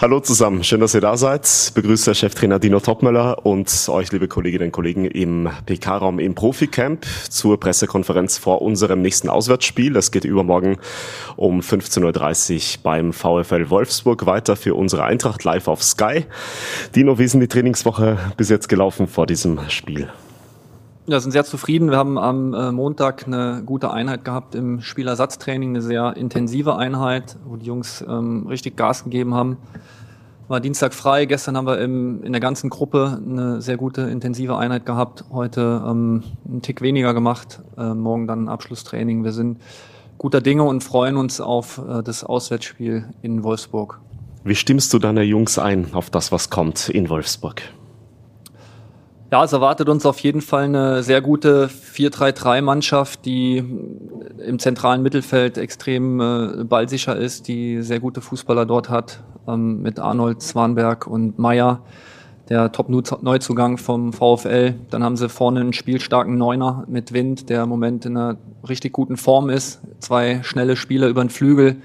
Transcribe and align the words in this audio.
Hallo 0.00 0.18
zusammen, 0.18 0.64
schön, 0.64 0.80
dass 0.80 0.94
ihr 0.94 1.02
da 1.02 1.18
seid. 1.18 1.72
Begrüßt 1.74 2.06
der 2.06 2.14
Cheftrainer 2.14 2.58
Dino 2.58 2.80
Topmöller 2.80 3.44
und 3.44 3.70
euch, 3.90 4.10
liebe 4.12 4.28
Kolleginnen 4.28 4.68
und 4.68 4.72
Kollegen, 4.72 5.04
im 5.04 5.50
PK-Raum 5.66 6.18
im 6.20 6.34
Profi-Camp 6.34 7.04
zur 7.28 7.60
Pressekonferenz 7.60 8.38
vor 8.38 8.62
unserem 8.62 9.02
nächsten 9.02 9.28
Auswärtsspiel. 9.28 9.94
Es 9.96 10.10
geht 10.10 10.24
übermorgen 10.24 10.78
um 11.36 11.60
15.30 11.60 12.78
Uhr 12.78 12.82
beim 12.82 13.12
VfL 13.12 13.68
Wolfsburg 13.68 14.24
weiter 14.24 14.56
für 14.56 14.74
unsere 14.74 15.04
Eintracht 15.04 15.44
live 15.44 15.68
auf 15.68 15.82
Sky. 15.82 16.24
Dino, 16.96 17.18
wie 17.18 17.24
ist 17.24 17.34
denn 17.34 17.42
die 17.42 17.48
Trainingswoche 17.48 18.16
bis 18.38 18.48
jetzt 18.48 18.70
gelaufen 18.70 19.06
vor 19.06 19.26
diesem 19.26 19.68
Spiel? 19.68 20.08
Ja, 21.10 21.18
sind 21.18 21.32
sehr 21.32 21.44
zufrieden. 21.44 21.90
Wir 21.90 21.96
haben 21.96 22.18
am 22.18 22.54
äh, 22.54 22.70
Montag 22.70 23.26
eine 23.26 23.64
gute 23.66 23.90
Einheit 23.90 24.24
gehabt 24.24 24.54
im 24.54 24.80
Spielersatztraining, 24.80 25.70
eine 25.70 25.82
sehr 25.82 26.16
intensive 26.16 26.76
Einheit, 26.76 27.36
wo 27.44 27.56
die 27.56 27.66
Jungs 27.66 28.04
ähm, 28.08 28.46
richtig 28.46 28.76
Gas 28.76 29.02
gegeben 29.02 29.34
haben. 29.34 29.56
War 30.46 30.60
Dienstag 30.60 30.94
frei. 30.94 31.26
Gestern 31.26 31.56
haben 31.56 31.66
wir 31.66 31.80
im, 31.80 32.22
in 32.22 32.30
der 32.30 32.40
ganzen 32.40 32.70
Gruppe 32.70 33.20
eine 33.26 33.60
sehr 33.60 33.76
gute 33.76 34.02
intensive 34.02 34.56
Einheit 34.56 34.86
gehabt. 34.86 35.24
Heute 35.32 35.82
ähm, 35.84 36.22
einen 36.48 36.62
Tick 36.62 36.80
weniger 36.80 37.12
gemacht. 37.12 37.60
Äh, 37.76 37.92
morgen 37.92 38.28
dann 38.28 38.44
ein 38.44 38.48
Abschlusstraining. 38.48 39.24
Wir 39.24 39.32
sind 39.32 39.58
guter 40.16 40.40
Dinge 40.40 40.62
und 40.62 40.84
freuen 40.84 41.16
uns 41.16 41.40
auf 41.40 41.78
äh, 41.78 42.04
das 42.04 42.22
Auswärtsspiel 42.22 43.12
in 43.20 43.42
Wolfsburg. 43.42 43.98
Wie 44.44 44.54
stimmst 44.54 44.92
du 44.94 45.00
deine 45.00 45.24
Jungs 45.24 45.58
ein 45.58 45.92
auf 45.92 46.08
das, 46.08 46.30
was 46.30 46.50
kommt 46.50 46.88
in 46.88 47.08
Wolfsburg? 47.08 47.62
Ja, 49.32 49.44
es 49.44 49.52
erwartet 49.52 49.88
uns 49.88 50.04
auf 50.06 50.18
jeden 50.18 50.40
Fall 50.40 50.64
eine 50.64 51.04
sehr 51.04 51.20
gute 51.20 51.68
4-3-3-Mannschaft, 51.68 53.24
die 53.24 53.58
im 54.44 54.58
zentralen 54.58 55.02
Mittelfeld 55.02 55.56
extrem 55.56 56.20
äh, 56.20 56.64
ballsicher 56.64 57.14
ist, 57.14 57.46
die 57.46 57.80
sehr 57.82 58.00
gute 58.00 58.22
Fußballer 58.22 58.66
dort 58.66 58.90
hat, 58.90 59.22
ähm, 59.46 59.82
mit 59.82 60.00
Arnold, 60.00 60.42
Zwanberg 60.42 61.06
und 61.06 61.38
Meyer, 61.38 61.80
der 62.48 62.72
Top-Neuzugang 62.72 63.78
vom 63.78 64.12
VfL. 64.12 64.74
Dann 64.90 65.04
haben 65.04 65.16
sie 65.16 65.28
vorne 65.28 65.60
einen 65.60 65.74
spielstarken 65.74 66.36
Neuner 66.36 66.82
mit 66.88 67.12
Wind, 67.12 67.50
der 67.50 67.62
im 67.62 67.68
Moment 67.68 68.06
in 68.06 68.16
einer 68.16 68.36
richtig 68.68 68.92
guten 68.92 69.16
Form 69.16 69.48
ist. 69.48 69.80
Zwei 70.00 70.42
schnelle 70.42 70.74
Spieler 70.74 71.06
über 71.06 71.22
den 71.22 71.30
Flügel 71.30 71.76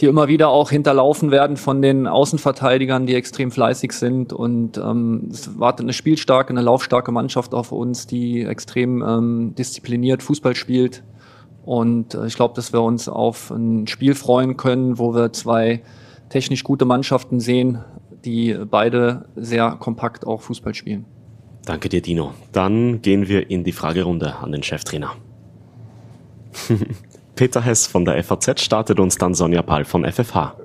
die 0.00 0.06
immer 0.06 0.28
wieder 0.28 0.48
auch 0.48 0.70
hinterlaufen 0.70 1.30
werden 1.30 1.56
von 1.56 1.80
den 1.80 2.06
Außenverteidigern, 2.06 3.06
die 3.06 3.14
extrem 3.14 3.50
fleißig 3.50 3.92
sind. 3.92 4.32
Und 4.32 4.76
ähm, 4.78 5.28
es 5.30 5.58
wartet 5.58 5.84
eine 5.84 5.92
spielstarke, 5.92 6.50
eine 6.50 6.60
laufstarke 6.60 7.12
Mannschaft 7.12 7.54
auf 7.54 7.72
uns, 7.72 8.06
die 8.06 8.42
extrem 8.42 9.02
ähm, 9.02 9.54
diszipliniert 9.54 10.22
Fußball 10.22 10.54
spielt. 10.54 11.02
Und 11.64 12.14
äh, 12.14 12.26
ich 12.26 12.36
glaube, 12.36 12.54
dass 12.54 12.72
wir 12.72 12.82
uns 12.82 13.08
auf 13.08 13.50
ein 13.50 13.86
Spiel 13.86 14.14
freuen 14.14 14.56
können, 14.56 14.98
wo 14.98 15.14
wir 15.14 15.32
zwei 15.32 15.82
technisch 16.28 16.62
gute 16.62 16.84
Mannschaften 16.84 17.40
sehen, 17.40 17.78
die 18.24 18.56
beide 18.70 19.26
sehr 19.34 19.72
kompakt 19.72 20.26
auch 20.26 20.42
Fußball 20.42 20.74
spielen. 20.74 21.06
Danke 21.64 21.88
dir, 21.88 22.02
Dino. 22.02 22.34
Dann 22.52 23.00
gehen 23.02 23.28
wir 23.28 23.50
in 23.50 23.64
die 23.64 23.72
Fragerunde 23.72 24.36
an 24.36 24.52
den 24.52 24.62
Cheftrainer. 24.62 25.12
Peter 27.36 27.60
Hess 27.60 27.86
von 27.86 28.06
der 28.06 28.22
FAZ 28.24 28.62
startet 28.62 28.98
uns 28.98 29.18
dann 29.18 29.34
Sonja 29.34 29.60
Pall 29.60 29.84
von 29.84 30.10
FFH. 30.10 30.56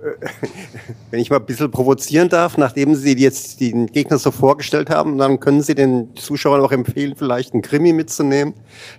Wenn 1.12 1.20
ich 1.20 1.30
mal 1.30 1.36
ein 1.38 1.46
bisschen 1.46 1.70
provozieren 1.70 2.30
darf, 2.30 2.58
nachdem 2.58 2.96
Sie 2.96 3.14
jetzt 3.18 3.60
den 3.60 3.88
Gegner 3.88 4.18
so 4.18 4.32
vorgestellt 4.32 4.90
haben, 4.90 5.18
dann 5.18 5.42
können 5.42 5.62
Sie 5.62 5.76
den 5.76 6.16
Zuschauern 6.16 6.62
auch 6.62 6.72
empfehlen, 6.72 7.16
vielleicht 7.18 7.54
einen 7.54 7.62
Krimi 7.62 7.92
mitzunehmen, 7.92 8.54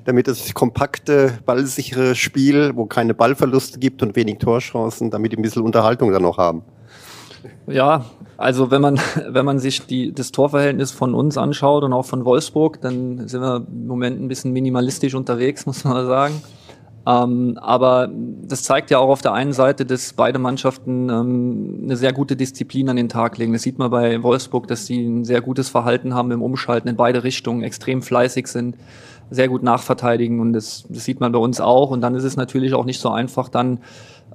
damit 0.05 0.29
das 0.29 0.53
kompakte, 0.53 1.39
ballsichere 1.47 2.15
Spiel, 2.15 2.73
wo 2.75 2.85
keine 2.85 3.15
Ballverluste 3.15 3.79
gibt 3.79 4.03
und 4.03 4.17
wenig 4.17 4.39
Torchancen, 4.39 5.11
damit 5.11 5.33
die 5.33 5.39
ein 5.39 5.43
bisschen 5.43 5.63
Unterhaltung 5.63 6.13
dann 6.13 6.23
noch 6.23 6.37
haben. 6.37 6.63
Ja, 7.67 8.05
also 8.37 8.71
wenn 8.71 8.83
man, 8.83 9.01
wenn 9.29 9.47
man 9.47 9.59
sich 9.59 9.87
die, 9.87 10.13
das 10.13 10.31
Torverhältnis 10.31 10.91
von 10.91 11.15
uns 11.15 11.39
anschaut 11.39 11.85
und 11.85 11.95
auch 11.95 12.05
von 12.05 12.27
Wolfsburg, 12.27 12.83
dann 12.83 13.29
sind 13.29 13.41
wir 13.41 13.67
im 13.67 13.87
Moment 13.87 14.21
ein 14.21 14.29
bisschen 14.29 14.53
minimalistisch 14.53 15.15
unterwegs, 15.15 15.65
muss 15.65 15.85
man 15.85 16.07
sagen. 16.07 16.43
Ähm, 17.05 17.59
aber 17.61 18.09
das 18.13 18.63
zeigt 18.63 18.91
ja 18.91 18.99
auch 18.99 19.09
auf 19.09 19.23
der 19.23 19.33
einen 19.33 19.53
Seite, 19.53 19.85
dass 19.85 20.13
beide 20.13 20.39
Mannschaften 20.39 21.09
ähm, 21.09 21.81
eine 21.85 21.97
sehr 21.97 22.13
gute 22.13 22.37
Disziplin 22.37 22.89
an 22.89 22.97
den 22.97 23.09
Tag 23.09 23.39
legen. 23.39 23.53
Das 23.53 23.63
sieht 23.63 23.79
man 23.79 23.91
bei 23.91 24.23
Wolfsburg, 24.23 24.69
dass 24.69 24.87
sie 24.87 25.05
ein 25.05 25.25
sehr 25.25 25.41
gutes 25.41 25.69
Verhalten 25.69 26.15
haben 26.15 26.31
im 26.31 26.43
Umschalten 26.43 26.89
in 26.89 26.97
beide 26.97 27.25
Richtungen, 27.25 27.63
extrem 27.63 28.03
fleißig 28.03 28.47
sind, 28.47 28.77
sehr 29.31 29.49
gut 29.49 29.63
nachverteidigen 29.63 30.41
und 30.41 30.53
das, 30.53 30.85
das 30.89 31.05
sieht 31.05 31.19
man 31.19 31.33
bei 31.33 31.39
uns 31.39 31.61
auch. 31.61 31.91
Und 31.91 32.03
dann 32.03 32.15
ist 32.15 32.25
es 32.25 32.37
natürlich 32.37 32.75
auch 32.75 32.85
nicht 32.85 33.01
so 33.01 33.11
einfach, 33.11 33.49
dann 33.49 33.81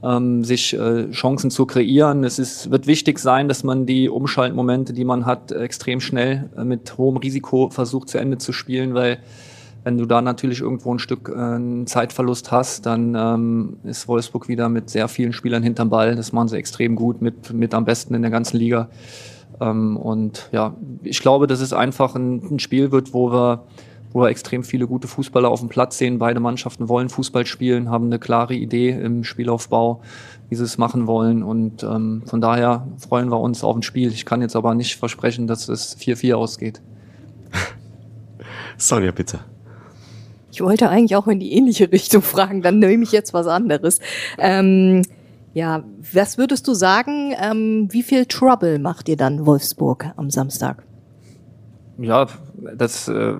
ähm, 0.03 0.43
sich 0.43 0.77
äh, 0.77 1.09
Chancen 1.11 1.51
zu 1.51 1.65
kreieren. 1.65 2.23
Es 2.23 2.37
ist, 2.37 2.69
wird 2.69 2.85
wichtig 2.85 3.19
sein, 3.19 3.47
dass 3.47 3.63
man 3.63 3.85
die 3.85 4.09
Umschaltmomente, 4.09 4.93
die 4.93 5.05
man 5.05 5.25
hat, 5.25 5.51
extrem 5.51 6.01
schnell 6.01 6.49
äh, 6.57 6.63
mit 6.63 6.97
hohem 6.97 7.17
Risiko 7.17 7.69
versucht 7.69 8.09
zu 8.09 8.17
Ende 8.17 8.37
zu 8.37 8.51
spielen, 8.51 8.93
weil 8.93 9.19
wenn 9.87 9.97
du 9.97 10.05
da 10.05 10.21
natürlich 10.21 10.59
irgendwo 10.59 10.93
ein 10.93 10.99
Stück 10.99 11.29
äh, 11.29 11.85
Zeitverlust 11.85 12.51
hast, 12.51 12.85
dann 12.85 13.15
ähm, 13.15 13.77
ist 13.85 14.09
Wolfsburg 14.09 14.49
wieder 14.49 14.67
mit 14.67 14.89
sehr 14.89 15.07
vielen 15.07 15.31
Spielern 15.31 15.63
hinterm 15.63 15.89
Ball. 15.89 16.13
Das 16.13 16.33
machen 16.33 16.49
sie 16.49 16.57
extrem 16.57 16.97
gut, 16.97 17.21
mit, 17.21 17.53
mit 17.53 17.73
am 17.73 17.85
besten 17.85 18.13
in 18.13 18.21
der 18.21 18.29
ganzen 18.29 18.57
Liga. 18.57 18.89
Ähm, 19.61 19.95
und 19.95 20.49
ja, 20.51 20.75
ich 21.03 21.21
glaube, 21.21 21.47
dass 21.47 21.61
es 21.61 21.71
einfach 21.71 22.15
ein, 22.15 22.43
ein 22.51 22.59
Spiel 22.59 22.91
wird, 22.91 23.13
wo 23.13 23.31
wir 23.31 23.63
wo 24.11 24.21
wir 24.23 24.29
extrem 24.29 24.63
viele 24.63 24.87
gute 24.87 25.07
Fußballer 25.07 25.49
auf 25.49 25.61
dem 25.61 25.69
Platz 25.69 25.97
sehen. 25.97 26.17
Beide 26.19 26.41
Mannschaften 26.41 26.89
wollen 26.89 27.07
Fußball 27.07 27.45
spielen, 27.45 27.89
haben 27.89 28.07
eine 28.07 28.19
klare 28.19 28.55
Idee 28.55 28.89
im 28.89 29.23
Spielaufbau, 29.23 30.01
wie 30.49 30.55
sie 30.55 30.63
es 30.63 30.77
machen 30.77 31.07
wollen. 31.07 31.43
Und 31.43 31.83
ähm, 31.83 32.23
von 32.25 32.41
daher 32.41 32.87
freuen 32.97 33.29
wir 33.29 33.39
uns 33.39 33.63
auf 33.63 33.75
ein 33.75 33.83
Spiel. 33.83 34.11
Ich 34.11 34.25
kann 34.25 34.41
jetzt 34.41 34.55
aber 34.57 34.75
nicht 34.75 34.97
versprechen, 34.97 35.47
dass 35.47 35.69
es 35.69 35.97
4-4 35.97 36.33
ausgeht. 36.33 36.81
Sonja, 38.77 39.11
bitte. 39.11 39.39
Ich 40.57 40.63
wollte 40.63 40.89
eigentlich 40.89 41.15
auch 41.15 41.27
in 41.27 41.39
die 41.39 41.53
ähnliche 41.53 41.91
Richtung 41.91 42.23
fragen, 42.23 42.63
dann 42.63 42.79
nehme 42.79 43.03
ich 43.03 43.11
jetzt 43.11 43.31
was 43.31 43.45
anderes. 43.45 43.99
Ähm, 44.39 45.03
ja, 45.53 45.83
was 46.13 46.39
würdest 46.39 46.67
du 46.67 46.73
sagen, 46.73 47.31
ähm, 47.39 47.89
wie 47.91 48.01
viel 48.01 48.25
Trouble 48.25 48.79
macht 48.79 49.07
ihr 49.07 49.17
dann 49.17 49.45
Wolfsburg 49.45 50.07
am 50.17 50.31
Samstag? 50.31 50.83
Ja, 51.99 52.25
das, 52.75 53.07
äh, 53.07 53.35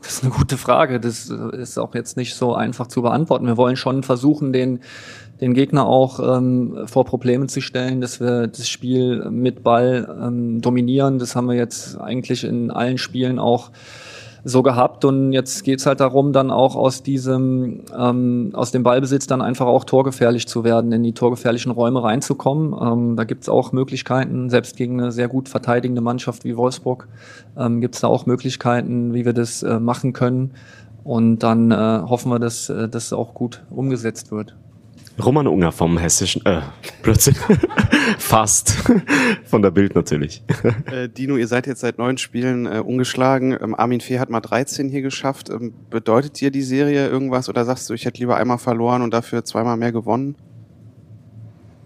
das 0.00 0.12
ist 0.12 0.22
eine 0.22 0.32
gute 0.32 0.56
Frage. 0.56 1.00
Das 1.00 1.28
äh, 1.30 1.60
ist 1.60 1.78
auch 1.78 1.96
jetzt 1.96 2.16
nicht 2.16 2.36
so 2.36 2.54
einfach 2.54 2.86
zu 2.86 3.02
beantworten. 3.02 3.46
Wir 3.48 3.56
wollen 3.56 3.74
schon 3.74 4.04
versuchen, 4.04 4.52
den, 4.52 4.78
den 5.40 5.52
Gegner 5.52 5.84
auch 5.84 6.20
ähm, 6.20 6.86
vor 6.86 7.04
Probleme 7.06 7.48
zu 7.48 7.60
stellen, 7.60 8.00
dass 8.00 8.20
wir 8.20 8.46
das 8.46 8.68
Spiel 8.68 9.28
mit 9.30 9.64
Ball 9.64 10.16
ähm, 10.22 10.60
dominieren. 10.60 11.18
Das 11.18 11.34
haben 11.34 11.48
wir 11.48 11.56
jetzt 11.56 12.00
eigentlich 12.00 12.44
in 12.44 12.70
allen 12.70 12.98
Spielen 12.98 13.40
auch 13.40 13.72
so 14.48 14.62
gehabt 14.62 15.04
und 15.04 15.32
jetzt 15.32 15.64
geht's 15.64 15.86
halt 15.86 15.98
darum, 15.98 16.32
dann 16.32 16.52
auch 16.52 16.76
aus 16.76 17.02
diesem, 17.02 17.80
ähm, 17.98 18.50
aus 18.52 18.70
dem 18.70 18.84
Ballbesitz 18.84 19.26
dann 19.26 19.42
einfach 19.42 19.66
auch 19.66 19.82
torgefährlich 19.82 20.46
zu 20.46 20.62
werden, 20.62 20.92
in 20.92 21.02
die 21.02 21.14
torgefährlichen 21.14 21.72
Räume 21.72 22.04
reinzukommen. 22.04 22.72
Ähm, 22.80 23.16
da 23.16 23.24
gibt's 23.24 23.48
auch 23.48 23.72
Möglichkeiten, 23.72 24.48
selbst 24.48 24.76
gegen 24.76 25.00
eine 25.00 25.10
sehr 25.10 25.26
gut 25.26 25.48
verteidigende 25.48 26.00
Mannschaft 26.00 26.44
wie 26.44 26.56
Wolfsburg, 26.56 27.08
ähm, 27.58 27.80
gibt's 27.80 28.00
da 28.00 28.06
auch 28.06 28.26
Möglichkeiten, 28.26 29.14
wie 29.14 29.24
wir 29.24 29.32
das 29.32 29.64
äh, 29.64 29.80
machen 29.80 30.12
können. 30.12 30.52
Und 31.02 31.40
dann 31.40 31.72
äh, 31.72 31.74
hoffen 31.74 32.30
wir, 32.30 32.38
dass 32.38 32.68
äh, 32.68 32.88
das 32.88 33.12
auch 33.12 33.34
gut 33.34 33.64
umgesetzt 33.70 34.30
wird. 34.30 34.54
Roman 35.22 35.46
Unger 35.46 35.72
vom 35.72 35.96
Hessischen, 35.96 36.44
äh, 36.44 36.60
plötzlich 37.02 37.36
fast 38.18 38.76
von 39.44 39.62
der 39.62 39.70
Bild 39.70 39.94
natürlich. 39.94 40.42
Äh, 40.90 41.08
Dino, 41.08 41.36
ihr 41.36 41.48
seid 41.48 41.66
jetzt 41.66 41.80
seit 41.80 41.98
neun 41.98 42.18
Spielen 42.18 42.66
äh, 42.66 42.80
ungeschlagen. 42.80 43.56
Ähm, 43.60 43.74
Armin 43.74 44.00
Fee 44.00 44.18
hat 44.18 44.28
mal 44.28 44.40
13 44.40 44.88
hier 44.88 45.02
geschafft. 45.02 45.48
Ähm, 45.48 45.72
bedeutet 45.90 46.40
dir 46.40 46.50
die 46.50 46.62
Serie 46.62 47.08
irgendwas 47.08 47.48
oder 47.48 47.64
sagst 47.64 47.88
du, 47.88 47.94
ich 47.94 48.04
hätte 48.04 48.20
lieber 48.20 48.36
einmal 48.36 48.58
verloren 48.58 49.02
und 49.02 49.12
dafür 49.14 49.44
zweimal 49.44 49.76
mehr 49.76 49.92
gewonnen? 49.92 50.36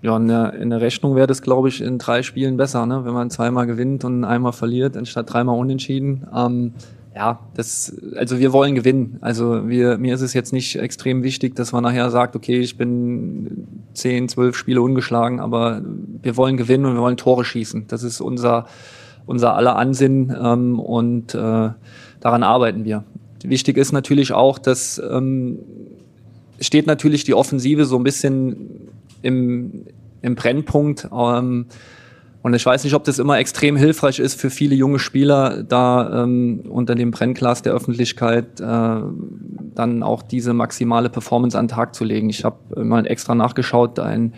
Ja, 0.02 0.16
in 0.16 0.28
der, 0.28 0.54
in 0.54 0.70
der 0.70 0.80
Rechnung 0.80 1.14
wäre 1.14 1.26
das, 1.26 1.42
glaube 1.42 1.68
ich, 1.68 1.82
in 1.82 1.98
drei 1.98 2.22
Spielen 2.22 2.56
besser, 2.56 2.86
ne? 2.86 3.04
wenn 3.04 3.12
man 3.12 3.30
zweimal 3.30 3.66
gewinnt 3.66 4.02
und 4.04 4.24
einmal 4.24 4.52
verliert, 4.52 4.96
anstatt 4.96 5.32
dreimal 5.32 5.58
unentschieden. 5.58 6.26
Ähm, 6.34 6.72
ja, 7.20 7.38
das, 7.52 7.94
also 8.16 8.38
wir 8.38 8.50
wollen 8.54 8.74
gewinnen. 8.74 9.18
Also 9.20 9.68
wir, 9.68 9.98
mir 9.98 10.14
ist 10.14 10.22
es 10.22 10.32
jetzt 10.32 10.54
nicht 10.54 10.76
extrem 10.76 11.22
wichtig, 11.22 11.54
dass 11.54 11.70
man 11.70 11.82
nachher 11.82 12.08
sagt, 12.08 12.34
okay, 12.34 12.60
ich 12.60 12.78
bin 12.78 13.66
zehn, 13.92 14.26
zwölf 14.26 14.56
Spiele 14.56 14.80
ungeschlagen, 14.80 15.38
aber 15.38 15.82
wir 16.22 16.38
wollen 16.38 16.56
gewinnen 16.56 16.86
und 16.86 16.94
wir 16.94 17.02
wollen 17.02 17.18
Tore 17.18 17.44
schießen. 17.44 17.88
Das 17.88 18.04
ist 18.04 18.22
unser, 18.22 18.64
unser 19.26 19.54
aller 19.54 19.76
Ansinn 19.76 20.34
ähm, 20.42 20.80
und 20.80 21.34
äh, 21.34 21.68
daran 22.20 22.42
arbeiten 22.42 22.86
wir. 22.86 23.04
Wichtig 23.44 23.76
ist 23.76 23.92
natürlich 23.92 24.32
auch, 24.32 24.58
dass 24.58 24.98
ähm, 24.98 25.58
steht 26.58 26.86
natürlich 26.86 27.24
die 27.24 27.34
Offensive 27.34 27.84
so 27.84 27.98
ein 27.98 28.02
bisschen 28.02 28.88
im, 29.20 29.84
im 30.22 30.36
Brennpunkt. 30.36 31.10
Ähm, 31.12 31.66
und 32.42 32.54
ich 32.54 32.64
weiß 32.64 32.84
nicht, 32.84 32.94
ob 32.94 33.04
das 33.04 33.18
immer 33.18 33.38
extrem 33.38 33.76
hilfreich 33.76 34.18
ist 34.18 34.40
für 34.40 34.48
viele 34.48 34.74
junge 34.74 34.98
Spieler, 34.98 35.62
da 35.62 36.22
ähm, 36.24 36.62
unter 36.68 36.94
dem 36.94 37.10
Brennglas 37.10 37.62
der 37.62 37.74
Öffentlichkeit 37.74 38.60
äh, 38.60 39.00
dann 39.74 40.02
auch 40.02 40.22
diese 40.22 40.54
maximale 40.54 41.10
Performance 41.10 41.58
an 41.58 41.66
den 41.66 41.74
Tag 41.74 41.94
zu 41.94 42.04
legen. 42.04 42.30
Ich 42.30 42.44
habe 42.44 42.82
mal 42.82 43.06
extra 43.06 43.34
nachgeschaut, 43.34 43.98
ein 43.98 44.32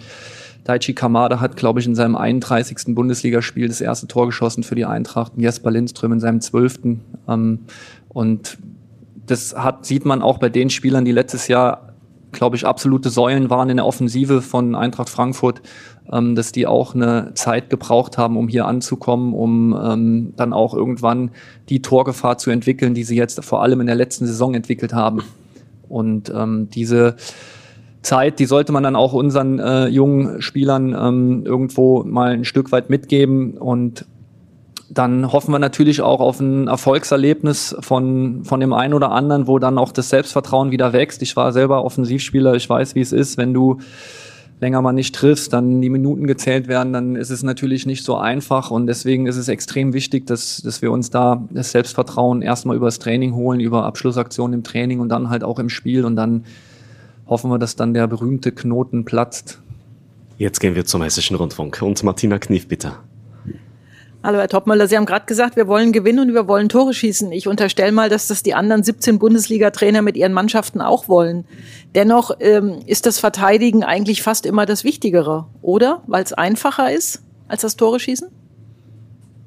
Daichi 0.65 0.95
Kamada 0.95 1.41
hat, 1.41 1.57
glaube 1.57 1.81
ich, 1.81 1.87
in 1.87 1.95
seinem 1.95 2.17
31. 2.17 2.95
Bundesligaspiel 2.95 3.69
das 3.69 3.81
erste 3.81 4.07
Tor 4.07 4.27
geschossen 4.27 4.63
für 4.63 4.75
die 4.75 4.85
Eintracht. 4.85 5.33
Jesper 5.37 5.71
Lindström 5.71 6.13
in 6.13 6.21
seinem 6.21 6.41
12. 6.41 6.81
Ähm, 7.29 7.61
und 8.09 8.59
das 9.27 9.55
hat, 9.57 9.87
sieht 9.87 10.05
man 10.05 10.23
auch 10.23 10.39
bei 10.39 10.49
den 10.49 10.71
Spielern, 10.71 11.05
die 11.05 11.13
letztes 11.13 11.49
Jahr, 11.49 11.92
glaube 12.33 12.57
ich, 12.57 12.67
absolute 12.67 13.11
Säulen 13.11 13.51
waren 13.51 13.71
in 13.71 13.77
der 13.77 13.87
Offensive 13.87 14.43
von 14.43 14.75
Eintracht 14.75 15.09
Frankfurt, 15.09 15.63
ähm, 16.11 16.35
dass 16.35 16.53
die 16.53 16.67
auch 16.67 16.95
eine 16.95 17.33
Zeit 17.35 17.71
gebraucht 17.71 18.19
haben, 18.19 18.37
um 18.37 18.49
hier 18.49 18.67
anzukommen, 18.67 19.35
um 19.35 19.79
ähm, 19.81 20.33
dann 20.37 20.53
auch 20.53 20.75
irgendwann 20.75 21.31
die 21.69 21.83
Torgefahr 21.83 22.39
zu 22.39 22.51
entwickeln, 22.51 22.95
die 22.95 23.05
sie 23.05 23.17
jetzt 23.17 23.45
vor 23.45 23.63
allem 23.63 23.81
in 23.81 23.87
der 23.87 23.97
letzten 23.97 24.27
Saison 24.27 24.55
entwickelt 24.55 24.93
haben. 24.93 25.23
Und 25.89 26.33
ähm, 26.35 26.69
diese 26.71 27.17
Zeit, 28.03 28.39
die 28.39 28.47
sollte 28.47 28.73
man 28.73 28.83
dann 28.83 28.97
auch 28.97 29.13
unseren 29.13 29.59
äh, 29.59 29.87
jungen 29.87 30.43
Spielern 30.43 30.97
ähm, 30.99 31.45
irgendwo 31.47 32.03
mal 32.03 32.33
ein 32.33 32.45
Stück 32.45 32.73
weit 32.73 32.91
mitgeben 32.91 33.57
und 33.59 34.07
dann 34.95 35.33
hoffen 35.33 35.53
wir 35.53 35.59
natürlich 35.59 36.03
auch 36.03 36.21
auf 36.21 36.39
ein 36.39 36.69
Erfolgserlebnis 36.69 37.75
von, 37.81 38.45
von 38.45 38.61
dem 38.61 38.75
einen 38.75 38.93
oder 38.93 39.11
anderen, 39.11 39.47
wo 39.47 39.59
dann 39.59 39.79
auch 39.79 39.91
das 39.91 40.11
Selbstvertrauen 40.11 40.71
wieder 40.71 40.93
wächst. 40.93 41.23
Ich 41.23 41.35
war 41.35 41.53
selber 41.53 41.85
Offensivspieler, 41.85 42.55
ich 42.55 42.69
weiß, 42.69 42.95
wie 42.95 43.01
es 43.01 43.13
ist, 43.13 43.39
wenn 43.39 43.55
du 43.55 43.79
länger 44.61 44.83
mal 44.83 44.93
nicht 44.93 45.15
triffst, 45.15 45.53
dann 45.53 45.81
die 45.81 45.89
Minuten 45.89 46.27
gezählt 46.27 46.69
werden, 46.69 46.93
dann 46.93 47.17
ist 47.17 47.31
es 47.31 47.43
natürlich 47.43 47.85
nicht 47.87 48.05
so 48.05 48.17
einfach 48.17 48.71
und 48.71 48.87
deswegen 48.87 49.27
ist 49.27 49.37
es 49.37 49.49
extrem 49.49 49.93
wichtig, 49.93 50.27
dass, 50.27 50.63
dass 50.63 50.83
wir 50.83 50.93
uns 50.93 51.11
da 51.11 51.43
das 51.51 51.73
Selbstvertrauen 51.73 52.43
erstmal 52.43 52.77
über 52.77 52.87
das 52.87 53.01
Training 53.01 53.35
holen, 53.35 53.61
über 53.61 53.85
Abschlussaktionen 53.85 54.61
im 54.61 54.63
Training 54.63 55.01
und 55.01 55.09
dann 55.09 55.31
halt 55.31 55.43
auch 55.43 55.59
im 55.59 55.69
Spiel 55.69 56.05
und 56.05 56.17
dann 56.17 56.45
hoffen 57.27 57.51
wir, 57.51 57.59
dass 57.59 57.77
dann 57.77 57.93
der 57.93 58.07
berühmte 58.07 58.53
Knoten 58.53 59.05
platzt. 59.05 59.59
Jetzt 60.39 60.61
gehen 60.61 60.75
wir 60.75 60.85
zum 60.85 61.03
Hessischen 61.03 61.37
Rundfunk 61.37 61.83
und 61.83 62.03
Martina 62.05 62.39
Knief, 62.39 62.69
bitte. 62.69 62.93
Hallo 64.25 64.39
Herr 64.39 64.47
Topmöller, 64.47 64.87
Sie 64.87 64.97
haben 64.97 65.05
gerade 65.05 65.27
gesagt, 65.27 65.57
wir 65.57 65.67
wollen 65.67 65.91
gewinnen 65.91 66.21
und 66.21 66.33
wir 66.33 66.47
wollen 66.47 66.69
Tore 66.69 66.95
schießen. 66.95 67.33
Ich 67.33 67.49
unterstelle 67.49 67.91
mal, 67.91 68.09
dass 68.09 68.29
das 68.29 68.45
die 68.45 68.55
anderen 68.55 68.85
17 68.85 69.19
Bundesliga-Trainer 69.19 70.01
mit 70.01 70.17
ihren 70.17 70.33
Mannschaften 70.33 70.81
auch 70.81 71.09
wollen. 71.09 71.45
Dennoch 71.97 72.31
ähm, 72.39 72.79
ist 72.87 73.05
das 73.07 73.19
Verteidigen 73.19 73.83
eigentlich 73.83 74.23
fast 74.23 74.47
immer 74.47 74.65
das 74.65 74.85
Wichtigere, 74.85 75.47
oder? 75.61 76.05
Weil 76.07 76.23
es 76.23 76.33
einfacher 76.33 76.93
ist 76.93 77.21
als 77.49 77.63
das 77.63 77.75
Tore 77.75 77.99
schießen? 77.99 78.29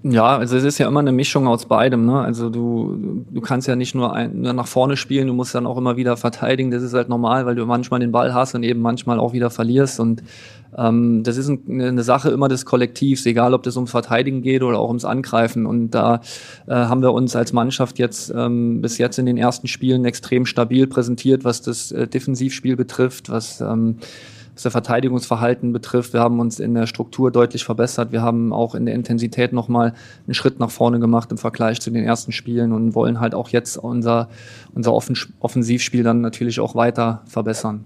Ja, 0.07 0.37
also 0.37 0.55
es 0.55 0.63
ist 0.63 0.77
ja 0.77 0.87
immer 0.87 0.99
eine 0.99 1.11
Mischung 1.11 1.47
aus 1.47 1.65
beidem. 1.65 2.05
Ne? 2.05 2.19
Also 2.21 2.51
du, 2.51 3.25
du 3.27 3.41
kannst 3.41 3.67
ja 3.67 3.75
nicht 3.75 3.95
nur, 3.95 4.13
ein, 4.13 4.39
nur 4.41 4.53
nach 4.53 4.67
vorne 4.67 4.97
spielen, 4.97 5.25
du 5.25 5.33
musst 5.33 5.55
dann 5.55 5.65
auch 5.65 5.79
immer 5.79 5.97
wieder 5.97 6.15
verteidigen. 6.15 6.69
Das 6.69 6.83
ist 6.83 6.93
halt 6.93 7.09
normal, 7.09 7.47
weil 7.47 7.55
du 7.55 7.65
manchmal 7.65 8.01
den 8.01 8.11
Ball 8.11 8.31
hast 8.31 8.53
und 8.53 8.61
eben 8.61 8.81
manchmal 8.81 9.19
auch 9.19 9.33
wieder 9.33 9.49
verlierst. 9.49 9.99
Und 9.99 10.21
ähm, 10.77 11.23
das 11.23 11.37
ist 11.37 11.49
eine 11.49 12.03
Sache 12.03 12.29
immer 12.29 12.47
des 12.47 12.67
Kollektivs, 12.67 13.25
egal 13.25 13.55
ob 13.55 13.63
das 13.63 13.77
ums 13.77 13.89
Verteidigen 13.89 14.43
geht 14.43 14.61
oder 14.61 14.77
auch 14.77 14.89
ums 14.89 15.05
Angreifen. 15.05 15.65
Und 15.65 15.89
da 15.89 16.21
äh, 16.67 16.75
haben 16.75 17.01
wir 17.01 17.11
uns 17.11 17.35
als 17.35 17.51
Mannschaft 17.51 17.97
jetzt 17.97 18.31
ähm, 18.35 18.81
bis 18.81 18.99
jetzt 18.99 19.17
in 19.17 19.25
den 19.25 19.37
ersten 19.37 19.67
Spielen 19.67 20.05
extrem 20.05 20.45
stabil 20.45 20.85
präsentiert, 20.85 21.43
was 21.45 21.63
das 21.63 21.91
äh, 21.91 22.07
Defensivspiel 22.07 22.75
betrifft, 22.75 23.31
was 23.31 23.59
ähm, 23.59 23.97
was 24.55 24.63
der 24.63 24.71
Verteidigungsverhalten 24.71 25.73
betrifft. 25.73 26.13
Wir 26.13 26.21
haben 26.21 26.39
uns 26.39 26.59
in 26.59 26.73
der 26.73 26.87
Struktur 26.87 27.29
deutlich 27.31 27.65
verbessert. 27.65 28.11
Wir 28.11 28.21
haben 28.21 28.53
auch 28.53 28.73
in 28.73 28.85
der 28.85 28.95
Intensität 28.95 29.51
nochmal 29.53 29.93
einen 30.25 30.33
Schritt 30.33 30.59
nach 30.59 30.71
vorne 30.71 30.99
gemacht 30.99 31.29
im 31.31 31.37
Vergleich 31.37 31.81
zu 31.81 31.91
den 31.91 32.05
ersten 32.05 32.31
Spielen 32.31 32.71
und 32.71 32.95
wollen 32.95 33.19
halt 33.19 33.35
auch 33.35 33.49
jetzt 33.49 33.77
unser, 33.77 34.29
unser 34.73 34.93
Offensivspiel 34.93 36.03
dann 36.03 36.21
natürlich 36.21 36.59
auch 36.59 36.73
weiter 36.73 37.21
verbessern. 37.25 37.83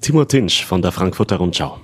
Timur 0.00 0.28
Tinsch 0.28 0.64
von 0.64 0.82
der 0.82 0.92
Frankfurter 0.92 1.36
Rundschau. 1.36 1.78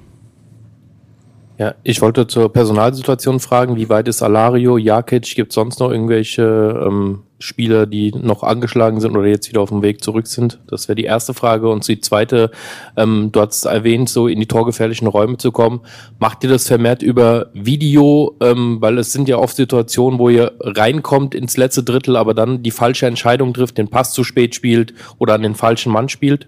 Ja, 1.59 1.75
ich 1.83 2.01
wollte 2.01 2.29
zur 2.29 2.53
Personalsituation 2.53 3.41
fragen, 3.41 3.75
wie 3.75 3.89
weit 3.89 4.07
ist 4.07 4.23
Alario, 4.23 4.79
Jakic, 4.79 5.35
gibt 5.35 5.51
es 5.51 5.57
sonst 5.57 5.81
noch 5.81 5.91
irgendwelche 5.91 6.85
ähm, 6.87 7.25
Spieler, 7.41 7.87
die 7.87 8.13
noch 8.13 8.45
angeschlagen 8.45 9.01
sind 9.01 9.17
oder 9.17 9.27
jetzt 9.27 9.49
wieder 9.49 9.61
auf 9.61 9.71
dem 9.71 9.83
Weg 9.83 10.05
zurück 10.05 10.29
sind? 10.29 10.61
Das 10.69 10.87
wäre 10.87 10.95
die 10.95 11.03
erste 11.03 11.35
Frage. 11.35 11.69
Und 11.69 11.87
die 11.89 12.01
zweite, 12.01 12.53
ähm, 12.97 13.31
du 13.33 13.41
hast 13.41 13.65
erwähnt, 13.65 14.09
so 14.09 14.29
in 14.29 14.39
die 14.39 14.47
torgefährlichen 14.47 15.09
Räume 15.09 15.37
zu 15.37 15.51
kommen. 15.51 15.81
Macht 16.21 16.45
ihr 16.45 16.51
das 16.51 16.69
vermehrt 16.69 17.03
über 17.03 17.51
Video? 17.55 18.37
Ähm, 18.41 18.77
weil 18.81 18.97
es 18.97 19.13
sind 19.13 19.29
ja 19.29 19.39
oft 19.39 19.57
Situationen, 19.57 20.21
wo 20.21 20.29
ihr 20.29 20.53
reinkommt 20.61 21.35
ins 21.35 21.57
letzte 21.57 21.83
Drittel, 21.83 22.15
aber 22.15 22.35
dann 22.35 22.63
die 22.63 22.71
falsche 22.71 23.07
Entscheidung 23.07 23.53
trifft, 23.53 23.79
den 23.79 23.89
Pass 23.89 24.13
zu 24.13 24.23
spät 24.23 24.55
spielt 24.55 24.95
oder 25.19 25.35
an 25.35 25.43
den 25.43 25.57
falschen 25.57 25.93
Mann 25.93 26.09
spielt? 26.09 26.47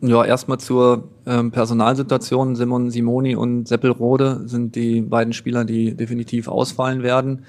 Ja, 0.00 0.24
erstmal 0.24 0.58
zur 0.58 1.08
ähm, 1.30 1.50
Personalsituation. 1.52 2.56
Simon 2.56 2.90
Simoni 2.90 3.36
und 3.36 3.68
Seppelrode 3.68 4.42
sind 4.46 4.74
die 4.74 5.00
beiden 5.00 5.32
Spieler, 5.32 5.64
die 5.64 5.94
definitiv 5.94 6.48
ausfallen 6.48 7.02
werden. 7.02 7.44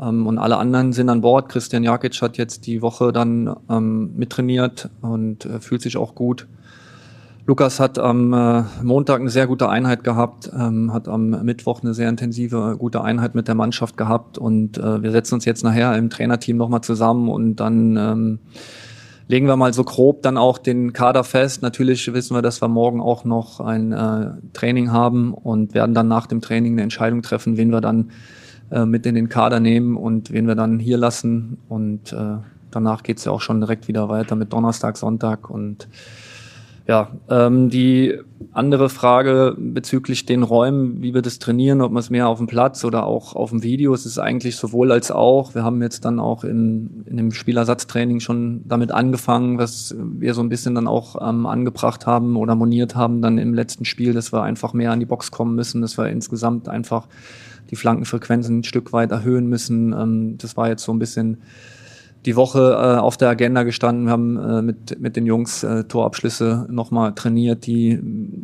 Ähm, 0.00 0.26
und 0.26 0.38
alle 0.38 0.56
anderen 0.56 0.92
sind 0.92 1.08
an 1.08 1.20
Bord. 1.20 1.48
Christian 1.50 1.84
Jakic 1.84 2.20
hat 2.22 2.38
jetzt 2.38 2.66
die 2.66 2.82
Woche 2.82 3.12
dann 3.12 3.54
ähm, 3.68 4.16
mittrainiert 4.16 4.88
und 5.02 5.44
äh, 5.44 5.60
fühlt 5.60 5.82
sich 5.82 5.96
auch 5.96 6.14
gut. 6.14 6.48
Lukas 7.46 7.80
hat 7.80 7.98
am 7.98 8.32
äh, 8.32 8.62
Montag 8.82 9.20
eine 9.20 9.30
sehr 9.30 9.46
gute 9.46 9.68
Einheit 9.68 10.04
gehabt, 10.04 10.50
ähm, 10.56 10.92
hat 10.92 11.08
am 11.08 11.30
Mittwoch 11.44 11.82
eine 11.82 11.94
sehr 11.94 12.08
intensive, 12.08 12.76
gute 12.78 13.02
Einheit 13.02 13.34
mit 13.34 13.48
der 13.48 13.54
Mannschaft 13.54 13.96
gehabt 13.96 14.38
und 14.38 14.78
äh, 14.78 15.02
wir 15.02 15.10
setzen 15.10 15.34
uns 15.34 15.46
jetzt 15.46 15.64
nachher 15.64 15.96
im 15.96 16.10
Trainerteam 16.10 16.56
nochmal 16.56 16.82
zusammen 16.82 17.28
und 17.28 17.56
dann 17.56 17.96
ähm, 17.96 18.38
legen 19.30 19.46
wir 19.46 19.54
mal 19.54 19.72
so 19.72 19.84
grob 19.84 20.22
dann 20.22 20.36
auch 20.36 20.58
den 20.58 20.92
Kader 20.92 21.22
fest. 21.22 21.62
Natürlich 21.62 22.12
wissen 22.12 22.34
wir, 22.34 22.42
dass 22.42 22.60
wir 22.60 22.66
morgen 22.66 23.00
auch 23.00 23.24
noch 23.24 23.60
ein 23.60 23.92
äh, 23.92 24.32
Training 24.54 24.90
haben 24.90 25.34
und 25.34 25.72
werden 25.72 25.94
dann 25.94 26.08
nach 26.08 26.26
dem 26.26 26.40
Training 26.40 26.72
eine 26.72 26.82
Entscheidung 26.82 27.22
treffen, 27.22 27.56
wen 27.56 27.70
wir 27.70 27.80
dann 27.80 28.10
äh, 28.72 28.84
mit 28.84 29.06
in 29.06 29.14
den 29.14 29.28
Kader 29.28 29.60
nehmen 29.60 29.96
und 29.96 30.32
wen 30.32 30.48
wir 30.48 30.56
dann 30.56 30.80
hier 30.80 30.98
lassen. 30.98 31.58
Und 31.68 32.12
äh, 32.12 32.38
danach 32.72 33.04
geht's 33.04 33.24
ja 33.24 33.30
auch 33.30 33.40
schon 33.40 33.60
direkt 33.60 33.86
wieder 33.86 34.08
weiter 34.08 34.34
mit 34.34 34.52
Donnerstag, 34.52 34.96
Sonntag 34.96 35.48
und 35.48 35.86
ja, 36.90 37.08
ähm, 37.28 37.70
die 37.70 38.18
andere 38.50 38.88
Frage 38.88 39.54
bezüglich 39.56 40.26
den 40.26 40.42
Räumen, 40.42 41.00
wie 41.02 41.14
wir 41.14 41.22
das 41.22 41.38
trainieren, 41.38 41.82
ob 41.82 41.92
man 41.92 42.00
es 42.00 42.10
mehr 42.10 42.26
auf 42.26 42.38
dem 42.38 42.48
Platz 42.48 42.84
oder 42.84 43.06
auch 43.06 43.36
auf 43.36 43.50
dem 43.50 43.62
Video, 43.62 43.94
es 43.94 44.06
ist 44.06 44.18
eigentlich 44.18 44.56
sowohl 44.56 44.90
als 44.90 45.12
auch. 45.12 45.54
Wir 45.54 45.62
haben 45.62 45.80
jetzt 45.82 46.04
dann 46.04 46.18
auch 46.18 46.42
in, 46.42 47.04
in 47.06 47.16
dem 47.16 47.30
Spielersatztraining 47.30 48.18
schon 48.18 48.62
damit 48.66 48.90
angefangen, 48.90 49.56
was 49.56 49.94
wir 49.96 50.34
so 50.34 50.42
ein 50.42 50.48
bisschen 50.48 50.74
dann 50.74 50.88
auch 50.88 51.14
ähm, 51.24 51.46
angebracht 51.46 52.08
haben 52.08 52.34
oder 52.34 52.56
moniert 52.56 52.96
haben 52.96 53.22
dann 53.22 53.38
im 53.38 53.54
letzten 53.54 53.84
Spiel, 53.84 54.12
dass 54.12 54.32
wir 54.32 54.42
einfach 54.42 54.72
mehr 54.72 54.90
an 54.90 54.98
die 54.98 55.06
Box 55.06 55.30
kommen 55.30 55.54
müssen, 55.54 55.82
dass 55.82 55.96
wir 55.96 56.08
insgesamt 56.08 56.68
einfach 56.68 57.06
die 57.70 57.76
Flankenfrequenzen 57.76 58.58
ein 58.58 58.64
Stück 58.64 58.92
weit 58.92 59.12
erhöhen 59.12 59.46
müssen. 59.46 59.92
Ähm, 59.92 60.38
das 60.38 60.56
war 60.56 60.68
jetzt 60.68 60.82
so 60.82 60.92
ein 60.92 60.98
bisschen 60.98 61.38
die 62.26 62.36
Woche 62.36 62.72
äh, 62.72 62.98
auf 62.98 63.16
der 63.16 63.30
Agenda 63.30 63.62
gestanden. 63.62 64.04
Wir 64.04 64.12
haben 64.12 64.36
äh, 64.36 64.62
mit, 64.62 65.00
mit 65.00 65.16
den 65.16 65.24
Jungs 65.24 65.62
äh, 65.62 65.84
Torabschlüsse 65.84 66.66
nochmal 66.68 67.14
trainiert, 67.14 67.66
die 67.66 67.98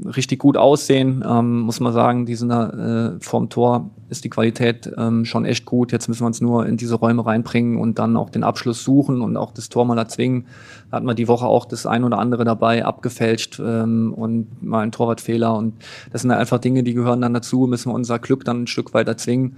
richtig 0.06 0.38
gut 0.38 0.56
aussehen, 0.56 1.23
ähm, 1.28 1.61
muss 1.61 1.80
man 1.80 1.92
sagen. 1.92 2.25
Die 2.25 2.37
sind 2.37 2.49
da, 2.49 3.16
äh, 3.16 3.21
vorm 3.21 3.50
Tor 3.50 3.90
ist 4.09 4.25
die 4.25 4.30
Qualität 4.30 4.90
ähm, 4.97 5.25
schon 5.25 5.45
echt 5.45 5.66
gut. 5.66 5.92
Jetzt 5.92 6.09
müssen 6.09 6.23
wir 6.23 6.26
uns 6.26 6.40
nur 6.40 6.66
in 6.66 6.78
diese 6.78 6.95
Räume 6.95 7.26
reinbringen 7.26 7.76
und 7.76 7.99
dann 7.99 8.16
auch 8.16 8.30
den 8.30 8.45
Abschluss 8.45 8.83
suchen 8.83 9.21
und 9.21 9.37
auch 9.37 9.52
das 9.52 9.68
Tor 9.68 9.85
mal 9.85 9.99
erzwingen. 9.99 10.47
Da 10.90 10.99
hat 10.99 11.04
man 11.04 11.16
die 11.16 11.28
Woche 11.28 11.47
auch 11.47 11.66
das 11.66 11.85
ein 11.85 12.04
oder 12.04 12.18
andere 12.18 12.45
dabei 12.45 12.85
abgefälscht 12.85 13.61
ähm, 13.61 14.14
und 14.14 14.62
mal 14.62 14.80
ein 14.80 14.92
Torwartfehler. 14.92 15.54
Und 15.54 15.75
das 16.12 16.23
sind 16.23 16.30
einfach 16.30 16.59
Dinge, 16.59 16.83
die 16.83 16.95
gehören 16.95 17.21
dann 17.21 17.35
dazu, 17.35 17.66
müssen 17.66 17.90
wir 17.90 17.95
unser 17.95 18.18
Glück 18.21 18.45
dann 18.45 18.62
ein 18.62 18.66
Stück 18.66 18.95
weit 18.95 19.09
erzwingen. 19.09 19.56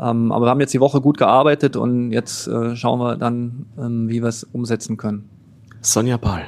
Ähm, 0.00 0.32
aber 0.32 0.46
wir 0.46 0.50
haben 0.50 0.60
jetzt 0.60 0.74
die 0.74 0.80
Woche 0.80 1.00
gut 1.00 1.18
gearbeitet 1.18 1.76
und 1.76 2.10
jetzt 2.12 2.46
äh, 2.48 2.74
schauen 2.76 2.98
wir 3.00 3.16
dann, 3.16 3.66
ähm, 3.78 4.08
wie 4.08 4.22
wir 4.22 4.28
es 4.28 4.44
umsetzen 4.44 4.96
können. 4.96 5.28
Sonja 5.80 6.18
Pahl. 6.18 6.44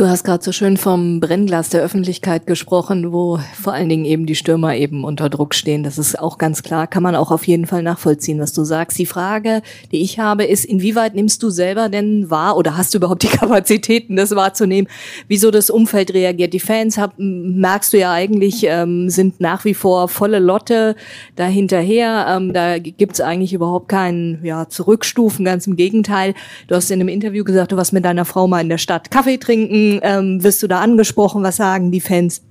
Du 0.00 0.08
hast 0.08 0.24
gerade 0.24 0.42
so 0.42 0.50
schön 0.50 0.78
vom 0.78 1.20
Brennglas 1.20 1.68
der 1.68 1.82
Öffentlichkeit 1.82 2.46
gesprochen, 2.46 3.12
wo 3.12 3.38
vor 3.52 3.74
allen 3.74 3.90
Dingen 3.90 4.06
eben 4.06 4.24
die 4.24 4.34
Stürmer 4.34 4.74
eben 4.74 5.04
unter 5.04 5.28
Druck 5.28 5.54
stehen. 5.54 5.82
Das 5.82 5.98
ist 5.98 6.18
auch 6.18 6.38
ganz 6.38 6.62
klar, 6.62 6.86
kann 6.86 7.02
man 7.02 7.14
auch 7.14 7.30
auf 7.30 7.46
jeden 7.46 7.66
Fall 7.66 7.82
nachvollziehen, 7.82 8.40
was 8.40 8.54
du 8.54 8.64
sagst. 8.64 8.98
Die 8.98 9.04
Frage, 9.04 9.60
die 9.92 10.00
ich 10.00 10.18
habe, 10.18 10.44
ist, 10.44 10.64
inwieweit 10.64 11.14
nimmst 11.14 11.42
du 11.42 11.50
selber 11.50 11.90
denn 11.90 12.30
wahr 12.30 12.56
oder 12.56 12.78
hast 12.78 12.94
du 12.94 12.96
überhaupt 12.96 13.24
die 13.24 13.28
Kapazitäten, 13.36 14.16
das 14.16 14.34
wahrzunehmen, 14.34 14.88
wieso 15.28 15.50
das 15.50 15.68
Umfeld 15.68 16.14
reagiert? 16.14 16.54
Die 16.54 16.60
Fans, 16.60 16.96
hab, 16.96 17.12
merkst 17.18 17.92
du 17.92 17.98
ja 17.98 18.10
eigentlich, 18.10 18.64
ähm, 18.64 19.10
sind 19.10 19.38
nach 19.38 19.66
wie 19.66 19.74
vor 19.74 20.08
volle 20.08 20.38
Lotte 20.38 20.96
dahinterher. 21.36 22.24
Ähm, 22.26 22.54
da 22.54 22.78
gibt's 22.78 23.20
eigentlich 23.20 23.52
überhaupt 23.52 23.90
keinen 23.90 24.42
ja, 24.46 24.66
Zurückstufen, 24.66 25.44
ganz 25.44 25.66
im 25.66 25.76
Gegenteil. 25.76 26.32
Du 26.68 26.74
hast 26.74 26.90
in 26.90 27.00
einem 27.00 27.08
Interview 27.10 27.44
gesagt, 27.44 27.72
du 27.72 27.76
warst 27.76 27.92
mit 27.92 28.06
deiner 28.06 28.24
Frau 28.24 28.46
mal 28.46 28.62
in 28.62 28.70
der 28.70 28.78
Stadt 28.78 29.10
Kaffee 29.10 29.36
trinken 29.36 29.89
ähm, 30.02 30.42
wirst 30.42 30.62
du 30.62 30.68
da 30.68 30.80
angesprochen? 30.80 31.42
Was 31.42 31.56
sagen 31.56 31.90
die 31.90 32.00
Fans? 32.00 32.42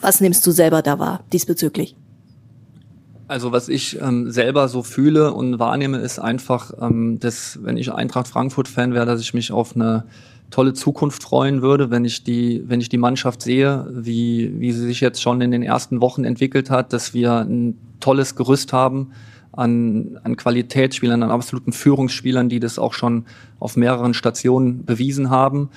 Was 0.00 0.20
nimmst 0.20 0.46
du 0.46 0.50
selber 0.50 0.82
da 0.82 0.98
wahr 0.98 1.24
diesbezüglich? 1.32 1.96
Also 3.28 3.50
was 3.50 3.68
ich 3.68 4.00
ähm, 4.00 4.30
selber 4.30 4.68
so 4.68 4.82
fühle 4.82 5.32
und 5.32 5.58
wahrnehme, 5.58 5.98
ist 5.98 6.18
einfach, 6.20 6.72
ähm, 6.80 7.18
dass 7.18 7.58
wenn 7.62 7.76
ich 7.76 7.92
Eintracht 7.92 8.28
Frankfurt-Fan 8.28 8.94
wäre, 8.94 9.06
dass 9.06 9.20
ich 9.20 9.34
mich 9.34 9.50
auf 9.50 9.74
eine 9.74 10.04
tolle 10.50 10.74
Zukunft 10.74 11.24
freuen 11.24 11.60
würde, 11.60 11.90
wenn 11.90 12.04
ich 12.04 12.22
die, 12.22 12.62
wenn 12.66 12.80
ich 12.80 12.88
die 12.88 12.98
Mannschaft 12.98 13.42
sehe, 13.42 13.86
wie, 13.90 14.52
wie 14.60 14.70
sie 14.70 14.86
sich 14.86 15.00
jetzt 15.00 15.20
schon 15.20 15.40
in 15.40 15.50
den 15.50 15.64
ersten 15.64 16.00
Wochen 16.00 16.24
entwickelt 16.24 16.70
hat, 16.70 16.92
dass 16.92 17.14
wir 17.14 17.40
ein 17.40 17.76
tolles 17.98 18.36
Gerüst 18.36 18.72
haben 18.72 19.10
an, 19.52 20.20
an 20.22 20.36
Qualitätsspielern, 20.36 21.22
an 21.22 21.30
absoluten 21.30 21.72
Führungsspielern, 21.72 22.48
die 22.48 22.60
das 22.60 22.78
auch 22.78 22.92
schon 22.92 23.24
auf 23.58 23.76
mehreren 23.76 24.14
Stationen 24.14 24.84
bewiesen 24.84 25.30
haben. 25.30 25.70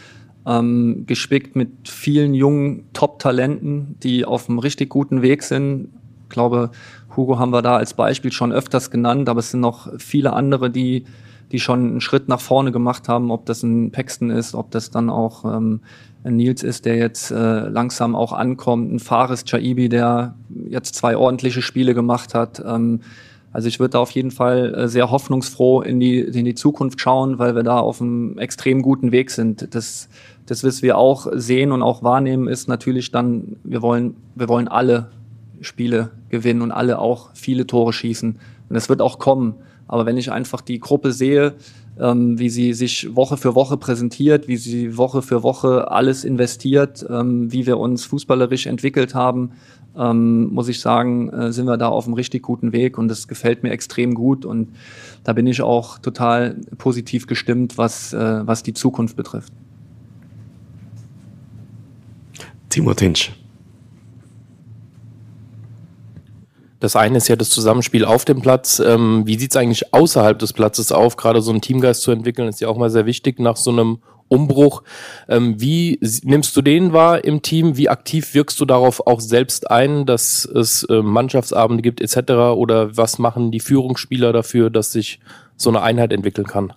Ähm, 0.49 1.03
gespickt 1.05 1.55
mit 1.55 1.69
vielen 1.87 2.33
jungen 2.33 2.85
Top-Talenten, 2.93 3.97
die 4.01 4.25
auf 4.25 4.49
einem 4.49 4.59
richtig 4.59 4.89
guten 4.89 5.21
Weg 5.21 5.43
sind. 5.43 5.89
Ich 6.23 6.29
glaube, 6.29 6.71
Hugo 7.15 7.37
haben 7.37 7.51
wir 7.51 7.61
da 7.61 7.75
als 7.75 7.93
Beispiel 7.93 8.31
schon 8.31 8.51
öfters 8.51 8.89
genannt, 8.89 9.29
aber 9.29 9.39
es 9.39 9.51
sind 9.51 9.59
noch 9.59 9.89
viele 9.99 10.33
andere, 10.33 10.69
die 10.69 11.05
die 11.51 11.59
schon 11.59 11.79
einen 11.79 12.01
Schritt 12.01 12.27
nach 12.27 12.39
vorne 12.39 12.71
gemacht 12.71 13.09
haben, 13.09 13.31
ob 13.31 13.45
das 13.45 13.63
ein 13.63 13.91
Paxton 13.91 14.29
ist, 14.29 14.53
ob 14.53 14.71
das 14.71 14.91
dann 14.91 15.09
auch 15.09 15.45
ähm, 15.45 15.81
ein 16.23 16.35
Nils 16.35 16.63
ist, 16.63 16.85
der 16.85 16.97
jetzt 16.97 17.31
äh, 17.31 17.67
langsam 17.67 18.15
auch 18.15 18.33
ankommt, 18.33 18.93
ein 18.93 18.99
Faris 18.99 19.45
Chaibi, 19.45 19.89
der 19.89 20.35
jetzt 20.67 20.95
zwei 20.95 21.17
ordentliche 21.17 21.61
Spiele 21.61 21.93
gemacht 21.93 22.35
hat. 22.35 22.61
Ähm, 22.65 23.01
also 23.51 23.67
ich 23.67 23.79
würde 23.79 23.93
da 23.93 23.99
auf 23.99 24.11
jeden 24.11 24.29
Fall 24.29 24.75
äh, 24.75 24.87
sehr 24.87 25.09
hoffnungsfroh 25.09 25.81
in 25.81 25.99
die, 25.99 26.19
in 26.19 26.45
die 26.45 26.53
Zukunft 26.53 27.01
schauen, 27.01 27.39
weil 27.39 27.55
wir 27.55 27.63
da 27.63 27.79
auf 27.79 27.99
einem 27.99 28.37
extrem 28.37 28.83
guten 28.83 29.11
Weg 29.11 29.31
sind. 29.31 29.73
Das, 29.73 30.07
das, 30.49 30.63
was 30.63 30.81
wir 30.81 30.97
auch 30.97 31.27
sehen 31.33 31.71
und 31.71 31.83
auch 31.83 32.03
wahrnehmen, 32.03 32.47
ist 32.47 32.67
natürlich 32.67 33.11
dann, 33.11 33.57
wir 33.63 33.81
wollen, 33.81 34.15
wir 34.35 34.49
wollen 34.49 34.67
alle 34.67 35.09
Spiele 35.61 36.11
gewinnen 36.29 36.61
und 36.61 36.71
alle 36.71 36.99
auch 36.99 37.29
viele 37.33 37.67
Tore 37.67 37.93
schießen. 37.93 38.31
Und 38.31 38.73
das 38.73 38.89
wird 38.89 39.01
auch 39.01 39.19
kommen. 39.19 39.55
Aber 39.87 40.05
wenn 40.05 40.17
ich 40.17 40.31
einfach 40.31 40.61
die 40.61 40.79
Gruppe 40.79 41.11
sehe, 41.11 41.55
ähm, 41.99 42.39
wie 42.39 42.49
sie 42.49 42.73
sich 42.73 43.15
Woche 43.15 43.37
für 43.37 43.55
Woche 43.55 43.77
präsentiert, 43.77 44.47
wie 44.47 44.57
sie 44.57 44.97
Woche 44.97 45.21
für 45.21 45.43
Woche 45.43 45.91
alles 45.91 46.23
investiert, 46.23 47.05
ähm, 47.09 47.51
wie 47.51 47.65
wir 47.65 47.77
uns 47.77 48.05
fußballerisch 48.05 48.67
entwickelt 48.67 49.15
haben, 49.15 49.51
ähm, 49.97 50.53
muss 50.53 50.69
ich 50.69 50.79
sagen, 50.79 51.29
äh, 51.29 51.51
sind 51.51 51.65
wir 51.65 51.77
da 51.77 51.89
auf 51.89 52.05
einem 52.05 52.13
richtig 52.13 52.43
guten 52.43 52.71
Weg 52.71 52.97
und 52.97 53.07
das 53.07 53.27
gefällt 53.27 53.63
mir 53.63 53.71
extrem 53.71 54.13
gut 54.13 54.45
und 54.45 54.69
da 55.23 55.33
bin 55.33 55.47
ich 55.47 55.61
auch 55.61 55.99
total 55.99 56.55
positiv 56.77 57.27
gestimmt, 57.27 57.77
was, 57.77 58.13
äh, 58.13 58.47
was 58.47 58.63
die 58.63 58.73
Zukunft 58.73 59.15
betrifft. 59.15 59.51
Timo 62.69 62.93
Tinsch. 62.93 63.31
Das 66.79 66.95
eine 66.95 67.17
ist 67.17 67.27
ja 67.27 67.35
das 67.35 67.49
Zusammenspiel 67.49 68.05
auf 68.05 68.23
dem 68.23 68.41
Platz. 68.41 68.79
Ähm, 68.79 69.23
wie 69.25 69.37
sieht 69.37 69.51
es 69.51 69.57
eigentlich 69.57 69.93
außerhalb 69.93 70.39
des 70.39 70.53
Platzes 70.53 70.91
auf? 70.91 71.17
Gerade 71.17 71.41
so 71.41 71.51
einen 71.51 71.61
Teamgeist 71.61 72.01
zu 72.01 72.11
entwickeln, 72.11 72.47
ist 72.47 72.61
ja 72.61 72.69
auch 72.69 72.77
mal 72.77 72.89
sehr 72.89 73.05
wichtig 73.05 73.39
nach 73.39 73.57
so 73.57 73.71
einem 73.71 73.99
Umbruch. 74.29 74.83
Ähm, 75.27 75.59
wie 75.59 75.99
nimmst 76.23 76.55
du 76.55 76.61
den 76.61 76.93
wahr 76.93 77.25
im 77.25 77.41
Team? 77.41 77.75
Wie 77.75 77.89
aktiv 77.89 78.33
wirkst 78.33 78.59
du 78.61 78.65
darauf 78.65 79.05
auch 79.07 79.19
selbst 79.19 79.69
ein, 79.69 80.05
dass 80.05 80.45
es 80.45 80.83
äh, 80.83 81.01
Mannschaftsabende 81.01 81.81
gibt 81.81 81.99
etc.? 81.99 82.31
Oder 82.55 82.95
was 82.95 83.19
machen 83.19 83.51
die 83.51 83.59
Führungsspieler 83.59 84.31
dafür, 84.31 84.69
dass 84.69 84.93
sich 84.93 85.19
so 85.57 85.69
eine 85.69 85.81
Einheit 85.81 86.13
entwickeln 86.13 86.47
kann? 86.47 86.73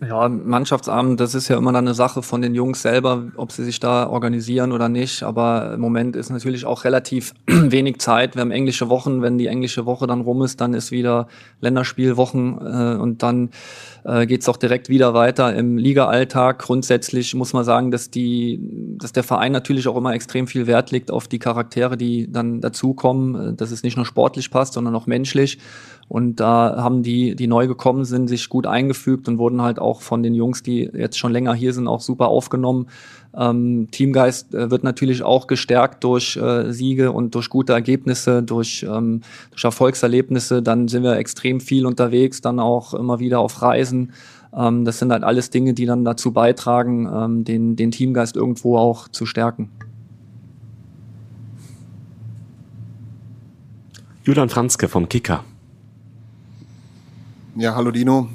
Ja, 0.00 0.28
Mannschaftsabend, 0.28 1.18
das 1.18 1.34
ist 1.34 1.48
ja 1.48 1.56
immer 1.56 1.72
dann 1.72 1.86
eine 1.86 1.94
Sache 1.94 2.22
von 2.22 2.40
den 2.40 2.54
Jungs 2.54 2.82
selber, 2.82 3.24
ob 3.34 3.50
sie 3.50 3.64
sich 3.64 3.80
da 3.80 4.08
organisieren 4.08 4.70
oder 4.70 4.88
nicht. 4.88 5.24
Aber 5.24 5.72
im 5.74 5.80
Moment 5.80 6.14
ist 6.14 6.30
natürlich 6.30 6.66
auch 6.66 6.84
relativ 6.84 7.34
wenig 7.46 7.98
Zeit. 7.98 8.36
Wir 8.36 8.42
haben 8.42 8.52
englische 8.52 8.88
Wochen. 8.90 9.22
Wenn 9.22 9.38
die 9.38 9.48
englische 9.48 9.86
Woche 9.86 10.06
dann 10.06 10.20
rum 10.20 10.42
ist, 10.42 10.60
dann 10.60 10.72
ist 10.72 10.92
wieder 10.92 11.26
Länderspielwochen 11.60 12.58
äh, 12.58 12.96
und 13.00 13.24
dann 13.24 13.50
äh, 14.08 14.26
geht 14.26 14.40
es 14.40 14.48
auch 14.48 14.56
direkt 14.56 14.88
wieder 14.88 15.12
weiter 15.12 15.54
im 15.54 15.76
Liga-Alltag. 15.76 16.60
Grundsätzlich 16.60 17.34
muss 17.34 17.52
man 17.52 17.64
sagen, 17.64 17.90
dass 17.90 18.10
die, 18.10 18.58
dass 18.96 19.12
der 19.12 19.22
Verein 19.22 19.52
natürlich 19.52 19.86
auch 19.86 19.96
immer 19.96 20.14
extrem 20.14 20.46
viel 20.46 20.66
Wert 20.66 20.90
legt 20.90 21.10
auf 21.10 21.28
die 21.28 21.38
Charaktere, 21.38 21.98
die 21.98 22.32
dann 22.32 22.62
dazukommen, 22.62 23.56
dass 23.56 23.70
es 23.70 23.82
nicht 23.82 23.96
nur 23.96 24.06
sportlich 24.06 24.50
passt, 24.50 24.72
sondern 24.72 24.94
auch 24.94 25.06
menschlich. 25.06 25.58
Und 26.08 26.40
da 26.40 26.76
haben 26.78 27.02
die, 27.02 27.36
die 27.36 27.46
neu 27.46 27.66
gekommen 27.66 28.06
sind, 28.06 28.28
sich 28.28 28.48
gut 28.48 28.66
eingefügt 28.66 29.28
und 29.28 29.36
wurden 29.36 29.60
halt 29.60 29.78
auch 29.78 30.00
von 30.00 30.22
den 30.22 30.34
Jungs, 30.34 30.62
die 30.62 30.90
jetzt 30.94 31.18
schon 31.18 31.32
länger 31.32 31.52
hier 31.52 31.74
sind, 31.74 31.86
auch 31.86 32.00
super 32.00 32.28
aufgenommen. 32.28 32.86
Ähm, 33.38 33.88
Teamgeist 33.92 34.52
äh, 34.52 34.70
wird 34.70 34.82
natürlich 34.82 35.22
auch 35.22 35.46
gestärkt 35.46 36.02
durch 36.02 36.36
äh, 36.36 36.72
Siege 36.72 37.12
und 37.12 37.36
durch 37.36 37.48
gute 37.48 37.72
Ergebnisse, 37.72 38.42
durch, 38.42 38.84
ähm, 38.88 39.20
durch 39.50 39.64
Erfolgserlebnisse. 39.64 40.60
Dann 40.60 40.88
sind 40.88 41.04
wir 41.04 41.16
extrem 41.16 41.60
viel 41.60 41.86
unterwegs, 41.86 42.40
dann 42.40 42.58
auch 42.58 42.94
immer 42.94 43.20
wieder 43.20 43.38
auf 43.38 43.62
Reisen. 43.62 44.12
Ähm, 44.52 44.84
das 44.84 44.98
sind 44.98 45.12
halt 45.12 45.22
alles 45.22 45.50
Dinge, 45.50 45.72
die 45.72 45.86
dann 45.86 46.04
dazu 46.04 46.32
beitragen, 46.32 47.08
ähm, 47.14 47.44
den, 47.44 47.76
den 47.76 47.92
Teamgeist 47.92 48.36
irgendwo 48.36 48.76
auch 48.76 49.06
zu 49.06 49.24
stärken. 49.24 49.70
Julian 54.24 54.48
Franzke 54.48 54.88
vom 54.88 55.08
Kicker. 55.08 55.44
Ja, 57.54 57.74
hallo 57.74 57.92
Dino. 57.92 58.28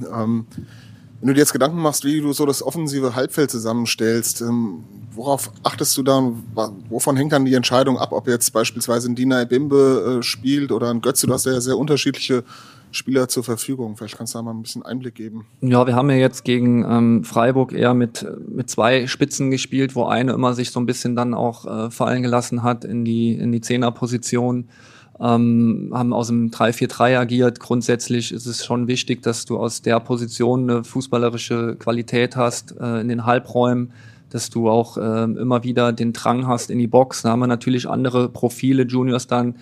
Wenn 1.24 1.30
du 1.30 1.36
dir 1.36 1.40
jetzt 1.40 1.54
Gedanken 1.54 1.80
machst, 1.80 2.04
wie 2.04 2.20
du 2.20 2.34
so 2.34 2.46
das 2.46 2.62
offensive 2.62 3.16
Halbfeld 3.16 3.50
zusammenstellst, 3.50 4.42
ähm, 4.42 4.84
worauf 5.14 5.54
achtest 5.64 5.96
du 5.96 6.04
da 6.04 6.18
und 6.18 6.44
wovon 6.90 7.16
hängt 7.16 7.32
dann 7.32 7.46
die 7.46 7.54
Entscheidung 7.54 7.98
ab, 7.98 8.12
ob 8.12 8.28
jetzt 8.28 8.52
beispielsweise 8.52 9.10
ein 9.10 9.16
Dina 9.16 9.46
Bimbe 9.46 10.18
äh, 10.20 10.22
spielt 10.22 10.74
oder 10.74 10.90
ein 10.90 11.00
Götze? 11.00 11.26
Du 11.26 11.32
hast 11.32 11.46
ja 11.46 11.62
sehr 11.62 11.78
unterschiedliche 11.78 12.44
Spieler 12.92 13.30
zur 13.30 13.46
Verfügung. 13.46 13.96
Vielleicht 13.96 14.18
kannst 14.18 14.34
du 14.34 14.40
da 14.40 14.44
mal 14.44 14.52
ein 14.52 14.64
bisschen 14.64 14.84
Einblick 14.84 15.16
geben. 15.16 15.46
Ja, 15.62 15.88
wir 15.88 15.96
haben 15.96 16.10
ja 16.10 16.18
jetzt 16.18 16.44
gegen 16.44 16.84
ähm, 16.84 17.24
Freiburg 17.24 17.72
eher 17.72 17.94
mit, 17.94 18.28
mit 18.50 18.70
zwei 18.70 19.08
Spitzen 19.08 19.50
gespielt, 19.50 19.96
wo 19.96 20.04
eine 20.04 20.34
immer 20.34 20.54
sich 20.54 20.72
so 20.72 20.82
ein 20.82 20.86
bisschen 20.86 21.16
dann 21.16 21.34
auch 21.34 21.66
äh, 21.66 21.90
fallen 21.90 22.22
gelassen 22.22 22.64
hat 22.64 22.84
in 22.84 23.06
die, 23.06 23.32
in 23.32 23.54
die 23.54 23.62
Zehnerposition. 23.62 24.66
position 24.66 24.93
ähm, 25.24 25.92
haben 25.94 26.14
aus 26.14 26.28
dem 26.28 26.52
3-4-3 26.52 27.18
agiert. 27.18 27.60
Grundsätzlich 27.60 28.34
ist 28.34 28.46
es 28.46 28.66
schon 28.66 28.88
wichtig, 28.88 29.22
dass 29.24 29.46
du 29.46 29.58
aus 29.58 29.82
der 29.82 30.00
Position 30.02 30.70
eine 30.70 30.84
fußballerische 30.84 31.78
Qualität 31.80 32.36
hast 32.36 32.76
äh, 32.80 33.00
in 33.00 33.08
den 33.08 33.26
Halbräumen, 33.26 33.94
dass 34.30 34.50
du 34.50 34.70
auch 34.70 34.98
äh, 34.98 35.24
immer 35.24 35.64
wieder 35.64 35.94
den 35.94 36.12
Drang 36.12 36.46
hast 36.48 36.70
in 36.70 36.80
die 36.80 36.88
Box. 36.88 37.22
Da 37.22 37.30
haben 37.30 37.40
wir 37.40 37.48
natürlich 37.48 37.88
andere 37.88 38.28
Profile, 38.28 38.84
Juniors 38.84 39.28
dann 39.28 39.56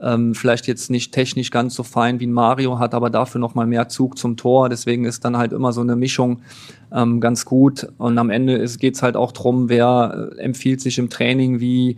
ähm, 0.00 0.36
vielleicht 0.36 0.68
jetzt 0.68 0.90
nicht 0.90 1.12
technisch 1.12 1.50
ganz 1.50 1.74
so 1.74 1.82
fein 1.82 2.20
wie 2.20 2.28
Mario, 2.28 2.78
hat 2.78 2.94
aber 2.94 3.10
dafür 3.10 3.40
nochmal 3.40 3.66
mehr 3.66 3.88
Zug 3.88 4.16
zum 4.16 4.36
Tor. 4.36 4.68
Deswegen 4.68 5.04
ist 5.04 5.24
dann 5.24 5.36
halt 5.36 5.52
immer 5.52 5.72
so 5.72 5.80
eine 5.80 5.96
Mischung 5.96 6.42
ähm, 6.92 7.20
ganz 7.20 7.44
gut. 7.44 7.88
Und 7.98 8.18
am 8.18 8.30
Ende 8.30 8.64
geht 8.78 8.94
es 8.94 9.02
halt 9.02 9.16
auch 9.16 9.32
drum, 9.32 9.68
wer 9.68 10.30
äh, 10.36 10.40
empfiehlt 10.40 10.80
sich 10.80 10.98
im 10.98 11.10
Training, 11.10 11.58
wie 11.58 11.96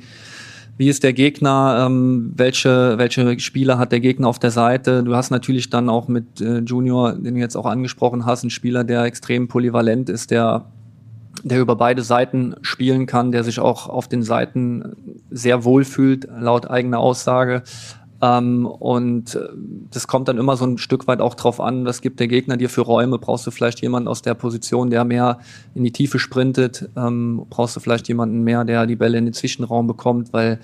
wie 0.80 0.88
ist 0.88 1.02
der 1.02 1.12
Gegner, 1.12 1.84
ähm, 1.86 2.32
welche, 2.34 2.96
welche 2.96 3.38
Spieler 3.38 3.76
hat 3.76 3.92
der 3.92 4.00
Gegner 4.00 4.28
auf 4.28 4.38
der 4.38 4.50
Seite. 4.50 5.02
Du 5.02 5.14
hast 5.14 5.30
natürlich 5.30 5.68
dann 5.68 5.90
auch 5.90 6.08
mit 6.08 6.40
äh, 6.40 6.60
Junior, 6.60 7.12
den 7.12 7.34
du 7.34 7.40
jetzt 7.40 7.54
auch 7.54 7.66
angesprochen 7.66 8.24
hast, 8.24 8.44
einen 8.44 8.50
Spieler, 8.50 8.82
der 8.82 9.04
extrem 9.04 9.46
polyvalent 9.46 10.08
ist, 10.08 10.30
der 10.30 10.64
der 11.42 11.60
über 11.60 11.76
beide 11.76 12.02
Seiten 12.02 12.54
spielen 12.62 13.04
kann, 13.06 13.30
der 13.30 13.44
sich 13.44 13.60
auch 13.60 13.88
auf 13.88 14.08
den 14.08 14.22
Seiten 14.22 14.96
sehr 15.30 15.64
wohl 15.64 15.84
fühlt, 15.84 16.26
laut 16.38 16.68
eigener 16.68 16.98
Aussage. 16.98 17.62
Ähm, 18.22 18.66
und 18.66 19.34
äh, 19.34 19.48
das 19.90 20.06
kommt 20.06 20.28
dann 20.28 20.38
immer 20.38 20.56
so 20.56 20.66
ein 20.66 20.78
Stück 20.78 21.06
weit 21.06 21.20
auch 21.20 21.34
drauf 21.34 21.60
an, 21.60 21.86
was 21.86 22.02
gibt 22.02 22.20
der 22.20 22.28
Gegner 22.28 22.56
dir 22.56 22.68
für 22.68 22.82
Räume? 22.82 23.18
Brauchst 23.18 23.46
du 23.46 23.50
vielleicht 23.50 23.80
jemanden 23.80 24.08
aus 24.08 24.22
der 24.22 24.34
Position, 24.34 24.90
der 24.90 25.04
mehr 25.04 25.38
in 25.74 25.84
die 25.84 25.92
Tiefe 25.92 26.18
sprintet? 26.18 26.88
Ähm, 26.96 27.46
brauchst 27.48 27.76
du 27.76 27.80
vielleicht 27.80 28.08
jemanden 28.08 28.42
mehr, 28.42 28.64
der 28.64 28.86
die 28.86 28.96
Bälle 28.96 29.18
in 29.18 29.24
den 29.24 29.34
Zwischenraum 29.34 29.86
bekommt, 29.86 30.32
weil 30.32 30.60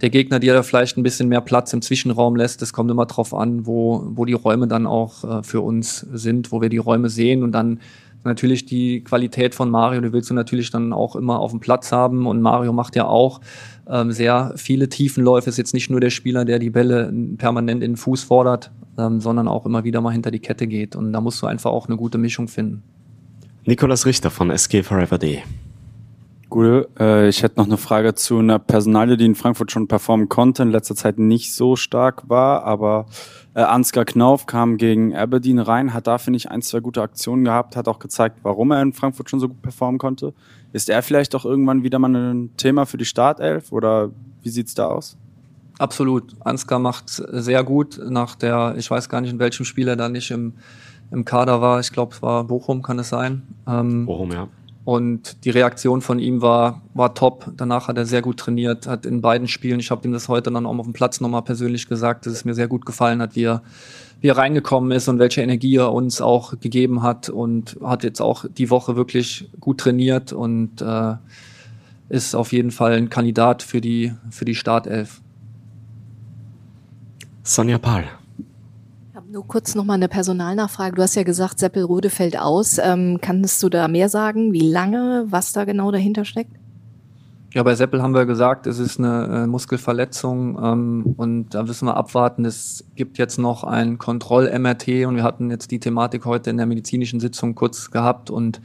der 0.00 0.10
Gegner 0.10 0.38
dir 0.38 0.52
da 0.52 0.62
vielleicht 0.62 0.96
ein 0.96 1.02
bisschen 1.02 1.28
mehr 1.28 1.40
Platz 1.40 1.72
im 1.72 1.82
Zwischenraum 1.82 2.36
lässt. 2.36 2.60
Das 2.62 2.72
kommt 2.72 2.90
immer 2.90 3.06
drauf 3.06 3.34
an, 3.34 3.66
wo, 3.66 4.02
wo 4.10 4.24
die 4.24 4.34
Räume 4.34 4.68
dann 4.68 4.86
auch 4.86 5.24
äh, 5.24 5.42
für 5.42 5.62
uns 5.62 6.00
sind, 6.12 6.52
wo 6.52 6.60
wir 6.60 6.68
die 6.68 6.76
Räume 6.78 7.08
sehen 7.08 7.42
und 7.42 7.52
dann 7.52 7.80
natürlich 8.24 8.66
die 8.66 9.02
Qualität 9.04 9.54
von 9.54 9.70
Mario, 9.70 10.00
die 10.00 10.12
willst 10.12 10.30
du 10.30 10.34
natürlich 10.34 10.70
dann 10.70 10.92
auch 10.92 11.16
immer 11.16 11.38
auf 11.38 11.52
dem 11.52 11.60
Platz 11.60 11.92
haben 11.92 12.26
und 12.26 12.42
Mario 12.42 12.72
macht 12.72 12.96
ja 12.96 13.06
auch 13.06 13.40
ähm, 13.88 14.12
sehr 14.12 14.52
viele 14.56 14.88
Tiefenläufe. 14.88 15.48
Ist 15.48 15.58
jetzt 15.58 15.74
nicht 15.74 15.90
nur 15.90 16.00
der 16.00 16.10
Spieler, 16.10 16.44
der 16.44 16.58
die 16.58 16.70
Bälle 16.70 17.12
permanent 17.38 17.82
in 17.82 17.92
den 17.92 17.96
Fuß 17.96 18.24
fordert, 18.24 18.70
ähm, 18.98 19.20
sondern 19.20 19.48
auch 19.48 19.66
immer 19.66 19.84
wieder 19.84 20.00
mal 20.00 20.12
hinter 20.12 20.30
die 20.30 20.40
Kette 20.40 20.66
geht. 20.66 20.96
Und 20.96 21.12
da 21.12 21.20
musst 21.20 21.42
du 21.42 21.46
einfach 21.46 21.70
auch 21.70 21.86
eine 21.88 21.96
gute 21.96 22.18
Mischung 22.18 22.48
finden. 22.48 22.82
Nikolas 23.64 24.06
Richter 24.06 24.30
von 24.30 24.50
SG 24.50 24.82
Forever 24.82 25.18
Day. 25.18 25.42
Gute, 26.48 26.88
äh, 27.00 27.28
ich 27.28 27.42
hätte 27.42 27.58
noch 27.58 27.66
eine 27.66 27.76
Frage 27.76 28.14
zu 28.14 28.38
einer 28.38 28.60
Personalie, 28.60 29.16
die 29.16 29.24
in 29.24 29.34
Frankfurt 29.34 29.72
schon 29.72 29.88
performen 29.88 30.28
konnte, 30.28 30.62
in 30.62 30.70
letzter 30.70 30.94
Zeit 30.94 31.18
nicht 31.18 31.52
so 31.52 31.74
stark 31.74 32.28
war, 32.28 32.62
aber 32.62 33.06
äh, 33.54 33.62
Ansgar 33.62 34.04
Knauf 34.04 34.46
kam 34.46 34.76
gegen 34.76 35.16
Aberdeen 35.16 35.58
rein, 35.58 35.92
hat 35.92 36.06
da, 36.06 36.18
finde 36.18 36.36
ich, 36.36 36.48
ein, 36.48 36.62
zwei 36.62 36.78
gute 36.78 37.02
Aktionen 37.02 37.44
gehabt, 37.44 37.74
hat 37.74 37.88
auch 37.88 37.98
gezeigt, 37.98 38.38
warum 38.42 38.70
er 38.70 38.80
in 38.80 38.92
Frankfurt 38.92 39.28
schon 39.28 39.40
so 39.40 39.48
gut 39.48 39.60
performen 39.60 39.98
konnte. 39.98 40.34
Ist 40.72 40.90
er 40.90 41.02
vielleicht 41.02 41.34
auch 41.34 41.44
irgendwann 41.44 41.82
wieder 41.82 41.98
mal 41.98 42.14
ein 42.14 42.50
Thema 42.56 42.86
für 42.86 42.98
die 42.98 43.04
Startelf 43.04 43.72
oder 43.72 44.10
wie 44.42 44.48
sieht's 44.48 44.74
da 44.74 44.86
aus? 44.86 45.16
Absolut. 45.78 46.34
Ansgar 46.40 46.78
macht 46.78 47.08
sehr 47.08 47.62
gut 47.64 48.00
nach 48.08 48.34
der, 48.34 48.74
ich 48.78 48.90
weiß 48.90 49.08
gar 49.08 49.20
nicht, 49.20 49.32
in 49.32 49.38
welchem 49.38 49.64
Spiel 49.64 49.88
er 49.88 49.96
da 49.96 50.08
nicht 50.08 50.30
im, 50.30 50.54
im 51.10 51.24
Kader 51.24 51.60
war. 51.60 51.80
Ich 51.80 51.92
glaube, 51.92 52.14
es 52.14 52.22
war 52.22 52.44
Bochum, 52.44 52.82
kann 52.82 52.98
es 52.98 53.10
sein. 53.10 53.42
Ähm, 53.66 54.06
Bochum, 54.06 54.32
ja. 54.32 54.48
Und 54.86 55.44
die 55.44 55.50
Reaktion 55.50 56.00
von 56.00 56.20
ihm 56.20 56.42
war, 56.42 56.80
war 56.94 57.12
top. 57.12 57.50
Danach 57.56 57.88
hat 57.88 57.98
er 57.98 58.06
sehr 58.06 58.22
gut 58.22 58.36
trainiert, 58.36 58.86
hat 58.86 59.04
in 59.04 59.20
beiden 59.20 59.48
Spielen, 59.48 59.80
ich 59.80 59.90
habe 59.90 60.06
ihm 60.06 60.12
das 60.12 60.28
heute 60.28 60.52
dann 60.52 60.64
auch 60.64 60.78
auf 60.78 60.86
dem 60.86 60.92
Platz 60.92 61.20
nochmal 61.20 61.42
persönlich 61.42 61.88
gesagt, 61.88 62.24
dass 62.24 62.32
es 62.32 62.44
mir 62.44 62.54
sehr 62.54 62.68
gut 62.68 62.86
gefallen 62.86 63.20
hat, 63.20 63.34
wie 63.34 63.46
er, 63.46 63.62
wie 64.20 64.28
er 64.28 64.36
reingekommen 64.36 64.92
ist 64.92 65.08
und 65.08 65.18
welche 65.18 65.42
Energie 65.42 65.74
er 65.74 65.92
uns 65.92 66.20
auch 66.20 66.60
gegeben 66.60 67.02
hat 67.02 67.28
und 67.28 67.76
hat 67.82 68.04
jetzt 68.04 68.22
auch 68.22 68.44
die 68.48 68.70
Woche 68.70 68.94
wirklich 68.94 69.50
gut 69.58 69.78
trainiert 69.78 70.32
und 70.32 70.80
äh, 70.80 71.14
ist 72.08 72.36
auf 72.36 72.52
jeden 72.52 72.70
Fall 72.70 72.92
ein 72.92 73.10
Kandidat 73.10 73.64
für 73.64 73.80
die, 73.80 74.12
für 74.30 74.44
die 74.44 74.54
Startelf. 74.54 75.20
Sonja 77.42 77.78
Pahl. 77.78 78.04
Nur 79.28 79.44
kurz 79.48 79.74
nochmal 79.74 79.96
eine 79.96 80.08
Personalnachfrage. 80.08 80.94
Du 80.94 81.02
hast 81.02 81.16
ja 81.16 81.24
gesagt, 81.24 81.58
Seppelrode 81.58 82.10
fällt 82.10 82.38
aus. 82.38 82.78
Ähm, 82.78 83.18
kannst 83.20 83.60
du 83.60 83.68
da 83.68 83.88
mehr 83.88 84.08
sagen? 84.08 84.52
Wie 84.52 84.70
lange? 84.70 85.26
Was 85.28 85.52
da 85.52 85.64
genau 85.64 85.90
dahinter 85.90 86.24
steckt? 86.24 86.52
Ja, 87.52 87.64
bei 87.64 87.74
Seppel 87.74 88.02
haben 88.02 88.14
wir 88.14 88.24
gesagt, 88.24 88.68
es 88.68 88.78
ist 88.78 89.00
eine 89.00 89.44
äh, 89.44 89.46
Muskelverletzung 89.48 90.58
ähm, 90.62 91.14
und 91.16 91.54
da 91.54 91.64
müssen 91.64 91.86
wir 91.86 91.96
abwarten. 91.96 92.44
Es 92.44 92.84
gibt 92.94 93.18
jetzt 93.18 93.38
noch 93.38 93.64
ein 93.64 93.98
Kontroll-MRT 93.98 95.06
und 95.06 95.16
wir 95.16 95.24
hatten 95.24 95.50
jetzt 95.50 95.72
die 95.72 95.80
Thematik 95.80 96.24
heute 96.24 96.50
in 96.50 96.58
der 96.58 96.66
medizinischen 96.66 97.18
Sitzung 97.18 97.56
kurz 97.56 97.90
gehabt 97.90 98.30
und 98.30 98.60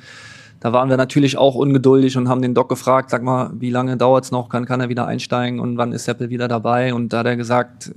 da 0.59 0.73
waren 0.73 0.89
wir 0.89 0.97
natürlich 0.97 1.37
auch 1.37 1.55
ungeduldig 1.55 2.17
und 2.17 2.29
haben 2.29 2.43
den 2.43 2.53
Doc 2.53 2.69
gefragt, 2.69 3.09
sag 3.09 3.23
mal, 3.23 3.51
wie 3.55 3.71
lange 3.71 3.97
dauert's 3.97 4.29
noch, 4.29 4.49
kann, 4.49 4.65
kann 4.65 4.79
er 4.79 4.89
wieder 4.89 5.07
einsteigen 5.07 5.59
und 5.59 5.77
wann 5.77 5.91
ist 5.91 6.05
Seppel 6.05 6.29
wieder 6.29 6.47
dabei? 6.47 6.93
Und 6.93 7.13
da 7.13 7.19
hat 7.19 7.25
er 7.25 7.35
gesagt, 7.35 7.91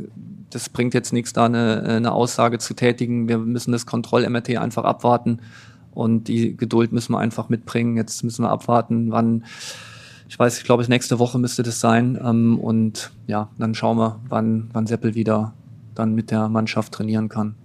das 0.54 0.68
bringt 0.68 0.94
jetzt 0.94 1.12
nichts, 1.12 1.32
da 1.32 1.46
eine, 1.46 1.82
eine 1.82 2.12
Aussage 2.12 2.58
zu 2.58 2.74
tätigen. 2.74 3.28
Wir 3.28 3.38
müssen 3.38 3.72
das 3.72 3.86
Kontroll-MRT 3.86 4.56
einfach 4.56 4.84
abwarten 4.84 5.40
und 5.92 6.28
die 6.28 6.56
Geduld 6.56 6.92
müssen 6.92 7.12
wir 7.12 7.18
einfach 7.18 7.48
mitbringen. 7.48 7.96
Jetzt 7.96 8.22
müssen 8.22 8.44
wir 8.44 8.50
abwarten, 8.50 9.10
wann, 9.10 9.44
ich 10.28 10.38
weiß, 10.38 10.58
ich 10.58 10.64
glaube, 10.64 10.84
nächste 10.88 11.18
Woche 11.18 11.38
müsste 11.40 11.64
das 11.64 11.80
sein. 11.80 12.18
Ähm, 12.22 12.60
und 12.60 13.10
ja, 13.26 13.48
dann 13.58 13.74
schauen 13.74 13.98
wir, 13.98 14.20
wann, 14.28 14.70
wann 14.72 14.86
Seppel 14.86 15.16
wieder 15.16 15.54
dann 15.96 16.14
mit 16.14 16.30
der 16.30 16.48
Mannschaft 16.48 16.92
trainieren 16.92 17.28
kann. 17.28 17.56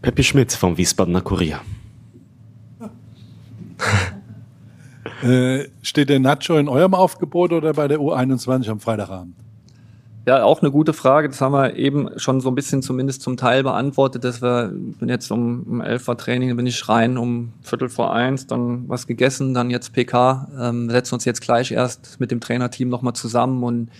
Peppi 0.00 0.22
Schmidt 0.22 0.52
vom 0.52 0.78
Wiesbadener 0.78 1.20
Kurier. 1.20 1.60
äh, 5.22 5.64
steht 5.82 6.08
der 6.08 6.20
Nacho 6.20 6.56
in 6.56 6.68
eurem 6.68 6.94
Aufgebot 6.94 7.52
oder 7.52 7.74
bei 7.74 7.86
der 7.86 7.98
U21 7.98 8.70
am 8.70 8.80
Freitagabend? 8.80 9.43
Ja, 10.26 10.42
auch 10.42 10.62
eine 10.62 10.70
gute 10.70 10.94
Frage. 10.94 11.28
Das 11.28 11.40
haben 11.42 11.52
wir 11.52 11.76
eben 11.76 12.08
schon 12.18 12.40
so 12.40 12.48
ein 12.48 12.54
bisschen 12.54 12.82
zumindest 12.82 13.20
zum 13.20 13.36
Teil 13.36 13.62
beantwortet, 13.62 14.24
dass 14.24 14.40
wir, 14.40 14.72
bin 14.72 15.10
jetzt 15.10 15.30
um, 15.30 15.64
um 15.64 15.80
elf 15.82 16.08
Uhr 16.08 16.16
Training, 16.16 16.56
bin 16.56 16.66
ich 16.66 16.88
rein 16.88 17.18
um 17.18 17.52
Viertel 17.60 17.90
vor 17.90 18.14
eins, 18.14 18.46
dann 18.46 18.88
was 18.88 19.06
gegessen, 19.06 19.52
dann 19.52 19.68
jetzt 19.68 19.92
PK, 19.92 20.48
ähm, 20.58 20.88
setzen 20.88 21.16
uns 21.16 21.26
jetzt 21.26 21.42
gleich 21.42 21.72
erst 21.72 22.20
mit 22.20 22.30
dem 22.30 22.40
Trainerteam 22.40 22.88
nochmal 22.88 23.12
zusammen 23.12 23.62
und 23.62 23.90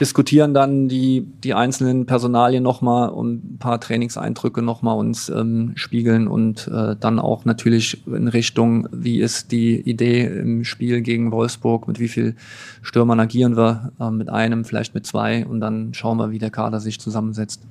diskutieren 0.00 0.54
dann 0.54 0.88
die, 0.88 1.26
die 1.42 1.54
einzelnen 1.54 2.06
Personalien 2.06 2.62
nochmal 2.62 3.08
und 3.08 3.54
ein 3.54 3.58
paar 3.58 3.80
Trainingseindrücke 3.80 4.62
nochmal 4.62 4.96
uns 4.96 5.28
ähm, 5.28 5.72
spiegeln 5.74 6.28
und 6.28 6.68
äh, 6.68 6.96
dann 6.98 7.18
auch 7.18 7.44
natürlich 7.44 8.06
in 8.06 8.28
Richtung, 8.28 8.88
wie 8.92 9.20
ist 9.20 9.52
die 9.52 9.80
Idee 9.80 10.26
im 10.26 10.64
Spiel 10.64 11.00
gegen 11.00 11.32
Wolfsburg, 11.32 11.88
mit 11.88 11.98
wie 11.98 12.08
viel 12.08 12.36
Stürmern 12.82 13.20
agieren 13.20 13.56
wir, 13.56 13.92
äh, 14.00 14.10
mit 14.10 14.28
einem, 14.28 14.64
vielleicht 14.64 14.94
mit 14.94 15.06
zwei 15.06 15.46
und 15.46 15.60
dann 15.60 15.94
schauen 15.94 16.18
wir, 16.18 16.30
wie 16.30 16.38
der 16.38 16.50
Kader 16.50 16.80
sich 16.80 17.00
zusammensetzt. 17.00 17.62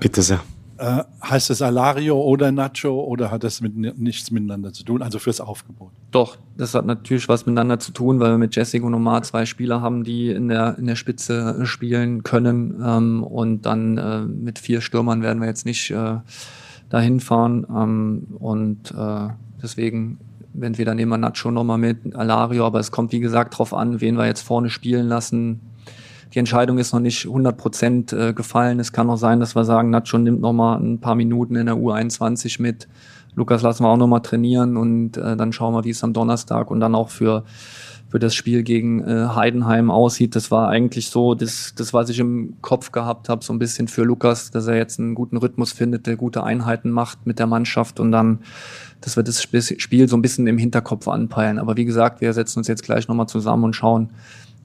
Bitte 0.00 0.22
sehr. 0.22 0.40
Äh, 0.78 1.02
heißt 1.22 1.50
es 1.50 1.60
Alario 1.60 2.20
oder 2.20 2.52
Nacho 2.52 3.00
oder 3.00 3.32
hat 3.32 3.42
das 3.42 3.60
mit 3.60 3.76
nichts 3.98 4.30
miteinander 4.30 4.72
zu 4.72 4.84
tun? 4.84 5.02
Also 5.02 5.18
fürs 5.18 5.40
Aufgebot? 5.40 5.90
Doch, 6.12 6.36
das 6.56 6.72
hat 6.74 6.86
natürlich 6.86 7.28
was 7.28 7.46
miteinander 7.46 7.80
zu 7.80 7.90
tun, 7.90 8.20
weil 8.20 8.30
wir 8.30 8.38
mit 8.38 8.54
Jessica 8.54 8.86
und 8.86 8.94
Omar 8.94 9.22
zwei 9.22 9.44
Spieler 9.44 9.80
haben, 9.80 10.04
die 10.04 10.30
in 10.30 10.46
der, 10.46 10.78
in 10.78 10.86
der 10.86 10.94
Spitze 10.94 11.66
spielen 11.66 12.22
können. 12.22 12.80
Ähm, 12.80 13.24
und 13.24 13.66
dann 13.66 13.98
äh, 13.98 14.20
mit 14.20 14.60
vier 14.60 14.80
Stürmern 14.80 15.20
werden 15.20 15.40
wir 15.40 15.48
jetzt 15.48 15.66
nicht 15.66 15.90
äh, 15.90 16.18
dahin 16.88 17.18
fahren. 17.18 17.66
Ähm, 17.68 18.28
und 18.38 18.92
äh, 18.92 19.28
deswegen 19.60 20.18
entweder 20.60 20.94
nehmen 20.94 21.10
wir 21.10 21.18
Nacho 21.18 21.50
nochmal 21.50 21.78
mit, 21.78 22.14
Alario, 22.14 22.64
aber 22.64 22.78
es 22.78 22.92
kommt 22.92 23.10
wie 23.10 23.20
gesagt 23.20 23.58
drauf 23.58 23.74
an, 23.74 24.00
wen 24.00 24.16
wir 24.16 24.26
jetzt 24.26 24.42
vorne 24.42 24.70
spielen 24.70 25.08
lassen 25.08 25.60
die 26.34 26.38
Entscheidung 26.38 26.78
ist 26.78 26.92
noch 26.92 27.00
nicht 27.00 27.26
100 27.26 27.56
Prozent 27.56 28.12
äh, 28.12 28.32
gefallen. 28.32 28.80
Es 28.80 28.92
kann 28.92 29.08
auch 29.10 29.16
sein, 29.16 29.40
dass 29.40 29.54
wir 29.54 29.64
sagen, 29.64 29.90
Nacho 29.90 30.18
nimmt 30.18 30.40
noch 30.40 30.52
mal 30.52 30.76
ein 30.76 31.00
paar 31.00 31.14
Minuten 31.14 31.56
in 31.56 31.66
der 31.66 31.76
U21 31.76 32.60
mit. 32.60 32.88
Lukas 33.34 33.62
lassen 33.62 33.84
wir 33.84 33.88
auch 33.88 33.96
noch 33.96 34.08
mal 34.08 34.20
trainieren 34.20 34.76
und 34.76 35.16
äh, 35.16 35.36
dann 35.36 35.52
schauen 35.52 35.74
wir, 35.74 35.84
wie 35.84 35.90
es 35.90 36.02
am 36.02 36.12
Donnerstag 36.12 36.70
und 36.70 36.80
dann 36.80 36.94
auch 36.94 37.08
für 37.08 37.44
für 38.08 38.18
das 38.18 38.34
Spiel 38.34 38.62
gegen 38.62 39.02
äh, 39.02 39.28
Heidenheim 39.34 39.90
aussieht. 39.90 40.34
Das 40.34 40.50
war 40.50 40.68
eigentlich 40.68 41.10
so, 41.10 41.34
das, 41.34 41.74
das 41.76 41.92
was 41.92 42.08
ich 42.08 42.18
im 42.18 42.56
Kopf 42.62 42.90
gehabt 42.90 43.28
habe, 43.28 43.44
so 43.44 43.52
ein 43.52 43.58
bisschen 43.58 43.86
für 43.86 44.02
Lukas, 44.02 44.50
dass 44.50 44.66
er 44.66 44.76
jetzt 44.76 44.98
einen 44.98 45.14
guten 45.14 45.36
Rhythmus 45.36 45.72
findet, 45.72 46.06
der 46.06 46.16
gute 46.16 46.42
Einheiten 46.42 46.90
macht 46.90 47.26
mit 47.26 47.38
der 47.38 47.46
Mannschaft 47.46 48.00
und 48.00 48.10
dann, 48.10 48.40
dass 49.02 49.16
wir 49.16 49.22
das 49.22 49.42
Spiel 49.42 50.08
so 50.08 50.16
ein 50.16 50.22
bisschen 50.22 50.46
im 50.46 50.56
Hinterkopf 50.56 51.06
anpeilen. 51.06 51.58
Aber 51.58 51.76
wie 51.76 51.84
gesagt, 51.84 52.22
wir 52.22 52.32
setzen 52.32 52.60
uns 52.60 52.68
jetzt 52.68 52.82
gleich 52.82 53.08
nochmal 53.08 53.28
zusammen 53.28 53.64
und 53.64 53.76
schauen, 53.76 54.10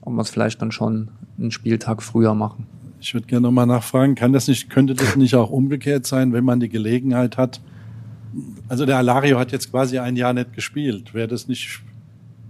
ob 0.04 0.14
wir 0.14 0.22
es 0.22 0.30
vielleicht 0.30 0.60
dann 0.62 0.72
schon 0.72 1.08
einen 1.38 1.50
Spieltag 1.50 2.02
früher 2.02 2.34
machen. 2.34 2.66
Ich 3.00 3.14
würde 3.14 3.26
gerne 3.26 3.42
nochmal 3.42 3.66
nachfragen, 3.66 4.14
kann 4.14 4.32
das 4.32 4.48
nicht, 4.48 4.70
könnte 4.70 4.94
das 4.94 5.16
nicht 5.16 5.34
auch 5.34 5.50
umgekehrt 5.50 6.06
sein, 6.06 6.32
wenn 6.32 6.44
man 6.44 6.60
die 6.60 6.68
Gelegenheit 6.68 7.36
hat? 7.36 7.60
Also 8.68 8.86
der 8.86 8.96
Alario 8.96 9.38
hat 9.38 9.52
jetzt 9.52 9.70
quasi 9.70 9.98
ein 9.98 10.16
Jahr 10.16 10.32
nicht 10.32 10.54
gespielt. 10.54 11.14
Wäre 11.14 11.28
das 11.28 11.48
nicht 11.48 11.82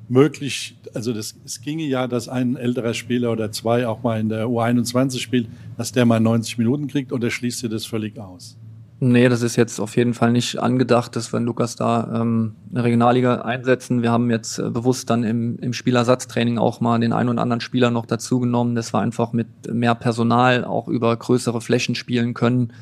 möglich? 0.09 0.77
Also 0.95 1.12
das, 1.12 1.35
es 1.45 1.61
ginge 1.61 1.85
ja, 1.85 2.07
dass 2.07 2.29
ein 2.29 2.57
älterer 2.57 2.95
Spieler 2.95 3.33
oder 3.33 3.51
zwei 3.53 3.87
auch 3.87 4.03
mal 4.03 4.21
in 4.21 4.29
der 4.29 4.47
U21 4.47 5.19
spielt, 5.19 5.49
dass 5.77 5.93
der 5.93 6.07
mal 6.07 6.21
90 6.21 6.59
Minuten 6.59 6.87
kriegt 6.87 7.12
oder 7.12 7.31
schließt 7.31 7.64
ihr 7.64 7.69
das 7.69 7.85
völlig 7.85 8.19
aus? 8.19 8.57
Nee, 9.00 9.28
das 9.28 9.42
ist 9.42 9.57
jetzt 9.57 9.80
auf 9.80 9.96
jeden 9.96 10.14
Fall 10.14 10.30
nicht 10.30 10.59
angedacht, 10.59 11.16
dass 11.16 11.33
wir 11.33 11.40
Lukas 11.40 11.74
da 11.76 12.20
ähm, 12.20 12.54
eine 12.70 12.85
Regionalliga 12.85 13.42
einsetzen. 13.42 14.02
Wir 14.02 14.12
haben 14.12 14.30
jetzt 14.30 14.59
äh, 14.59 14.70
bewusst 14.70 15.11
dann 15.11 15.24
im, 15.24 15.59
im 15.59 15.72
Spielersatztraining 15.72 16.59
auch 16.59 16.80
mal 16.80 17.00
den 17.00 17.12
einen 17.12 17.28
oder 17.28 17.42
anderen 17.42 17.61
Spieler 17.61 17.90
noch 17.90 18.07
dazu 18.07 18.40
genommen, 18.40 18.76
dass 18.76 18.94
wir 18.94 19.00
einfach 19.00 19.33
mit 19.33 19.48
mehr 19.70 19.94
Personal 19.94 20.64
auch 20.64 20.88
über 20.88 21.14
größere 21.16 21.61
Flächen 21.61 21.96
spielen 21.96 22.35
können. 22.35 22.72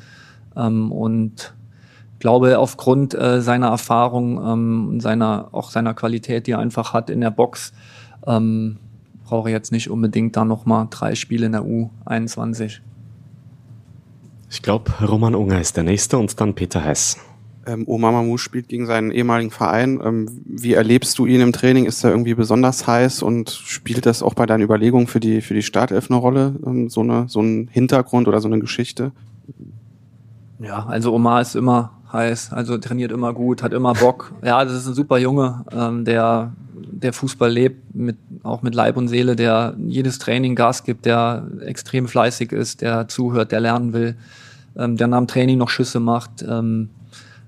Ähm, 0.55 0.91
und 0.91 1.53
glaube, 2.23 2.57
aufgrund 2.57 3.13
äh, 3.15 3.41
seiner 3.41 3.67
Erfahrung, 3.67 4.41
ähm, 4.45 4.99
seiner, 5.01 5.49
auch 5.51 5.71
seiner 5.71 5.93
Qualität, 5.93 6.47
die 6.47 6.51
er 6.51 6.59
einfach 6.59 6.93
hat 6.93 7.09
in 7.09 7.19
der 7.19 7.31
Box, 7.31 7.73
ähm, 8.25 8.77
brauche 9.25 9.49
ich 9.49 9.53
jetzt 9.53 9.73
nicht 9.73 9.89
unbedingt 9.89 10.37
da 10.37 10.45
nochmal 10.45 10.87
drei 10.89 11.15
Spiele 11.15 11.47
in 11.47 11.51
der 11.51 11.63
U21. 11.63 12.79
Ich 14.53 14.61
glaube, 14.61 14.91
Roman 15.01 15.33
Unger 15.33 15.59
ist 15.59 15.77
der 15.77 15.83
Nächste 15.83 16.19
und 16.19 16.39
dann 16.39 16.53
Peter 16.53 16.79
Hess. 16.79 17.17
Ähm, 17.65 17.87
Omamamu 17.87 18.37
spielt 18.37 18.67
gegen 18.67 18.85
seinen 18.85 19.09
ehemaligen 19.09 19.49
Verein. 19.49 19.99
Ähm, 20.03 20.29
wie 20.45 20.73
erlebst 20.73 21.17
du 21.17 21.25
ihn 21.25 21.41
im 21.41 21.53
Training? 21.53 21.85
Ist 21.85 22.03
er 22.03 22.11
irgendwie 22.11 22.35
besonders 22.35 22.85
heiß 22.85 23.23
und 23.23 23.49
spielt 23.49 24.05
das 24.05 24.21
auch 24.21 24.35
bei 24.35 24.45
deinen 24.45 24.61
Überlegungen 24.61 25.07
für 25.07 25.19
die, 25.19 25.41
für 25.41 25.55
die 25.55 25.63
Startelf 25.63 26.11
eine 26.11 26.19
Rolle? 26.19 26.53
Ähm, 26.67 26.87
so, 26.87 27.01
eine, 27.01 27.27
so 27.29 27.41
ein 27.41 27.67
Hintergrund 27.71 28.27
oder 28.27 28.41
so 28.41 28.47
eine 28.47 28.59
Geschichte? 28.59 29.11
Ja, 30.59 30.85
also 30.85 31.15
Omar 31.15 31.41
ist 31.41 31.55
immer 31.55 32.02
heiß, 32.13 32.53
also 32.53 32.77
trainiert 32.77 33.11
immer 33.11 33.33
gut, 33.33 33.63
hat 33.63 33.73
immer 33.73 33.93
Bock. 33.93 34.33
Ja, 34.43 34.63
das 34.63 34.73
ist 34.73 34.87
ein 34.87 34.93
super 34.93 35.17
Junge, 35.17 35.65
ähm, 35.71 36.05
der, 36.05 36.53
der 36.73 37.11
Fußball 37.11 37.51
lebt, 37.51 37.95
mit, 37.95 38.17
auch 38.43 38.61
mit 38.61 38.75
Leib 38.75 38.95
und 38.97 39.07
Seele, 39.07 39.35
der 39.35 39.75
jedes 39.87 40.19
Training 40.19 40.55
Gas 40.55 40.83
gibt, 40.83 41.05
der 41.05 41.47
extrem 41.65 42.07
fleißig 42.07 42.51
ist, 42.51 42.81
der 42.81 43.07
zuhört, 43.07 43.51
der 43.51 43.59
lernen 43.59 43.93
will 43.93 44.15
ähm, 44.77 44.97
der 44.97 45.07
nach 45.07 45.19
dem 45.19 45.27
Training 45.27 45.57
noch 45.57 45.69
Schüsse 45.69 45.99
macht. 45.99 46.43
Ähm, 46.47 46.89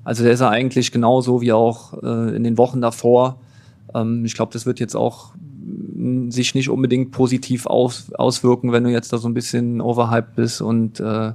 also 0.04 0.23
der 0.23 0.34
ist 0.34 0.41
er 0.41 0.49
eigentlich 0.49 0.91
genauso 0.91 1.41
wie 1.41 1.51
auch 1.51 2.01
äh, 2.04 2.36
in 2.36 2.43
den 2.43 2.58
Wochen 2.58 2.82
davor. 2.82 3.39
Ähm, 3.93 4.25
ich 4.25 4.36
glaube, 4.36 4.54
das 4.54 4.65
wird 4.65 4.80
jetzt 4.80 4.95
auch 4.95 5.34
sich 6.30 6.54
nicht 6.54 6.69
unbedingt 6.69 7.12
positiv 7.12 7.65
aus, 7.65 8.13
auswirken, 8.13 8.71
wenn 8.71 8.84
du 8.84 8.91
jetzt 8.91 9.12
da 9.12 9.17
so 9.17 9.28
ein 9.28 9.34
bisschen 9.34 9.82
overhyped 9.82 10.36
bist 10.36 10.62
und 10.62 10.99
äh, 10.99 11.32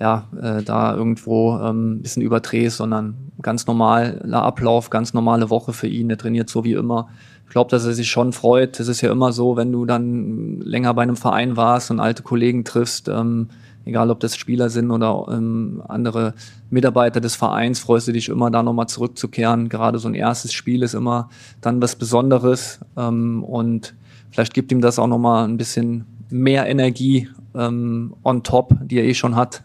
ja, 0.00 0.28
äh, 0.40 0.62
da 0.62 0.94
irgendwo 0.94 1.58
ähm, 1.58 2.02
bisschen 2.02 2.22
überdrehst, 2.22 2.76
sondern 2.76 3.32
ganz 3.42 3.66
normaler 3.66 4.42
Ablauf, 4.42 4.90
ganz 4.90 5.12
normale 5.12 5.50
Woche 5.50 5.72
für 5.72 5.88
ihn. 5.88 6.08
Der 6.08 6.18
trainiert 6.18 6.48
so 6.48 6.64
wie 6.64 6.72
immer. 6.74 7.08
Ich 7.44 7.50
glaube, 7.50 7.70
dass 7.70 7.84
er 7.84 7.94
sich 7.94 8.10
schon 8.10 8.32
freut. 8.32 8.78
Das 8.78 8.88
ist 8.88 9.00
ja 9.00 9.10
immer 9.10 9.32
so, 9.32 9.56
wenn 9.56 9.72
du 9.72 9.86
dann 9.86 10.60
länger 10.60 10.94
bei 10.94 11.02
einem 11.02 11.16
Verein 11.16 11.56
warst 11.56 11.90
und 11.90 11.98
alte 11.98 12.22
Kollegen 12.22 12.64
triffst, 12.64 13.08
ähm, 13.08 13.48
egal 13.86 14.10
ob 14.10 14.20
das 14.20 14.36
Spieler 14.36 14.68
sind 14.68 14.90
oder 14.90 15.26
ähm, 15.30 15.82
andere 15.88 16.34
Mitarbeiter 16.70 17.20
des 17.20 17.34
Vereins, 17.34 17.80
freust 17.80 18.06
du 18.06 18.12
dich 18.12 18.28
immer 18.28 18.50
da 18.50 18.62
nochmal 18.62 18.86
zurückzukehren. 18.86 19.68
Gerade 19.68 19.98
so 19.98 20.08
ein 20.08 20.14
erstes 20.14 20.52
Spiel 20.52 20.82
ist 20.82 20.94
immer 20.94 21.30
dann 21.60 21.80
was 21.80 21.96
Besonderes 21.96 22.80
ähm, 22.96 23.42
und 23.42 23.94
vielleicht 24.30 24.52
gibt 24.52 24.70
ihm 24.70 24.82
das 24.82 24.98
auch 24.98 25.06
nochmal 25.06 25.48
ein 25.48 25.56
bisschen 25.56 26.04
mehr 26.28 26.66
Energie 26.66 27.28
ähm, 27.54 28.14
on 28.24 28.42
top, 28.42 28.74
die 28.82 28.98
er 28.98 29.04
eh 29.04 29.14
schon 29.14 29.34
hat. 29.36 29.64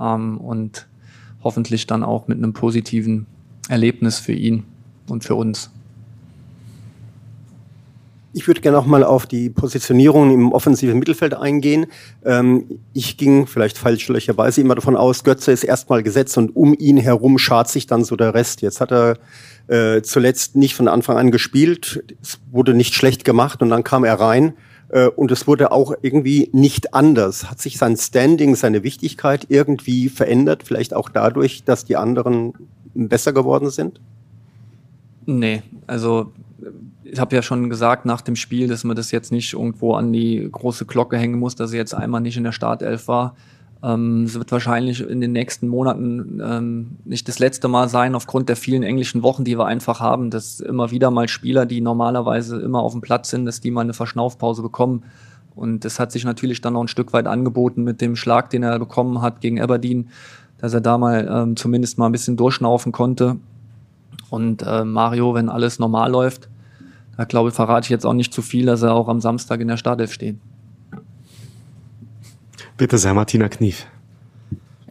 Ähm, 0.00 0.38
und 0.38 0.86
hoffentlich 1.42 1.86
dann 1.86 2.02
auch 2.02 2.28
mit 2.28 2.38
einem 2.38 2.52
positiven 2.52 3.26
Erlebnis 3.68 4.18
für 4.18 4.32
ihn 4.32 4.64
und 5.08 5.24
für 5.24 5.34
uns. 5.34 5.70
Ich 8.34 8.46
würde 8.46 8.60
gerne 8.60 8.76
noch 8.76 8.86
mal 8.86 9.04
auf 9.04 9.26
die 9.26 9.48
Positionierung 9.48 10.32
im 10.32 10.52
offensiven 10.52 10.98
Mittelfeld 10.98 11.34
eingehen. 11.34 11.86
Ähm, 12.24 12.80
ich 12.92 13.16
ging 13.16 13.46
vielleicht 13.46 13.78
falschlöcherweise 13.78 14.60
immer 14.60 14.74
davon 14.74 14.96
aus, 14.96 15.24
Götze 15.24 15.50
ist 15.50 15.64
erstmal 15.64 16.02
gesetzt 16.02 16.36
und 16.36 16.54
um 16.54 16.74
ihn 16.78 16.98
herum 16.98 17.38
schart 17.38 17.68
sich 17.68 17.86
dann 17.86 18.04
so 18.04 18.16
der 18.16 18.34
Rest. 18.34 18.60
Jetzt 18.60 18.80
hat 18.80 18.92
er 18.92 19.18
äh, 19.66 20.02
zuletzt 20.02 20.56
nicht 20.56 20.74
von 20.74 20.88
Anfang 20.88 21.16
an 21.16 21.30
gespielt, 21.30 22.04
es 22.22 22.38
wurde 22.50 22.74
nicht 22.74 22.94
schlecht 22.94 23.24
gemacht 23.24 23.62
und 23.62 23.70
dann 23.70 23.82
kam 23.82 24.04
er 24.04 24.20
rein 24.20 24.52
und 25.16 25.30
es 25.30 25.46
wurde 25.46 25.70
auch 25.70 25.92
irgendwie 26.00 26.48
nicht 26.52 26.94
anders. 26.94 27.50
Hat 27.50 27.60
sich 27.60 27.76
sein 27.76 27.96
Standing, 27.96 28.54
seine 28.54 28.82
Wichtigkeit 28.82 29.46
irgendwie 29.50 30.08
verändert, 30.08 30.62
vielleicht 30.62 30.94
auch 30.94 31.10
dadurch, 31.10 31.64
dass 31.64 31.84
die 31.84 31.96
anderen 31.96 32.54
besser 32.94 33.32
geworden 33.32 33.70
sind? 33.70 34.00
Nee, 35.26 35.62
also 35.86 36.32
ich 37.04 37.18
habe 37.20 37.36
ja 37.36 37.42
schon 37.42 37.68
gesagt 37.70 38.06
nach 38.06 38.22
dem 38.22 38.36
Spiel, 38.36 38.66
dass 38.68 38.84
man 38.84 38.96
das 38.96 39.10
jetzt 39.10 39.30
nicht 39.30 39.52
irgendwo 39.52 39.94
an 39.94 40.12
die 40.12 40.48
große 40.50 40.86
Glocke 40.86 41.18
hängen 41.18 41.38
muss, 41.38 41.54
dass 41.54 41.72
er 41.72 41.78
jetzt 41.78 41.94
einmal 41.94 42.20
nicht 42.20 42.36
in 42.36 42.44
der 42.44 42.52
Startelf 42.52 43.08
war. 43.08 43.36
Ähm, 43.82 44.24
es 44.24 44.34
wird 44.34 44.50
wahrscheinlich 44.50 45.00
in 45.00 45.20
den 45.20 45.32
nächsten 45.32 45.68
Monaten 45.68 46.40
ähm, 46.44 46.96
nicht 47.04 47.28
das 47.28 47.38
letzte 47.38 47.68
Mal 47.68 47.88
sein, 47.88 48.14
aufgrund 48.14 48.48
der 48.48 48.56
vielen 48.56 48.82
englischen 48.82 49.22
Wochen, 49.22 49.44
die 49.44 49.56
wir 49.56 49.66
einfach 49.66 50.00
haben, 50.00 50.30
dass 50.30 50.60
immer 50.60 50.90
wieder 50.90 51.10
mal 51.10 51.28
Spieler, 51.28 51.64
die 51.64 51.80
normalerweise 51.80 52.60
immer 52.60 52.80
auf 52.80 52.92
dem 52.92 53.00
Platz 53.00 53.30
sind, 53.30 53.44
dass 53.44 53.60
die 53.60 53.70
mal 53.70 53.82
eine 53.82 53.94
Verschnaufpause 53.94 54.62
bekommen. 54.62 55.04
Und 55.54 55.84
das 55.84 56.00
hat 56.00 56.12
sich 56.12 56.24
natürlich 56.24 56.60
dann 56.60 56.72
noch 56.72 56.82
ein 56.82 56.88
Stück 56.88 57.12
weit 57.12 57.26
angeboten 57.26 57.84
mit 57.84 58.00
dem 58.00 58.16
Schlag, 58.16 58.50
den 58.50 58.62
er 58.62 58.78
bekommen 58.78 59.22
hat 59.22 59.40
gegen 59.40 59.60
Aberdeen, 59.60 60.08
dass 60.58 60.74
er 60.74 60.80
da 60.80 60.98
mal 60.98 61.28
ähm, 61.30 61.56
zumindest 61.56 61.98
mal 61.98 62.06
ein 62.06 62.12
bisschen 62.12 62.36
durchschnaufen 62.36 62.90
konnte. 62.90 63.36
Und 64.30 64.62
äh, 64.62 64.84
Mario, 64.84 65.34
wenn 65.34 65.48
alles 65.48 65.78
normal 65.78 66.10
läuft, 66.10 66.48
da 67.16 67.24
glaube 67.24 67.48
ich, 67.48 67.54
verrate 67.54 67.86
ich 67.86 67.90
jetzt 67.90 68.06
auch 68.06 68.12
nicht 68.12 68.32
zu 68.32 68.42
viel, 68.42 68.66
dass 68.66 68.82
er 68.82 68.94
auch 68.94 69.08
am 69.08 69.20
Samstag 69.20 69.60
in 69.60 69.68
der 69.68 69.76
Startelf 69.76 70.12
steht. 70.12 70.36
Bitte 72.78 72.96
sehr, 72.96 73.12
Martina 73.12 73.48
Knief. 73.48 73.86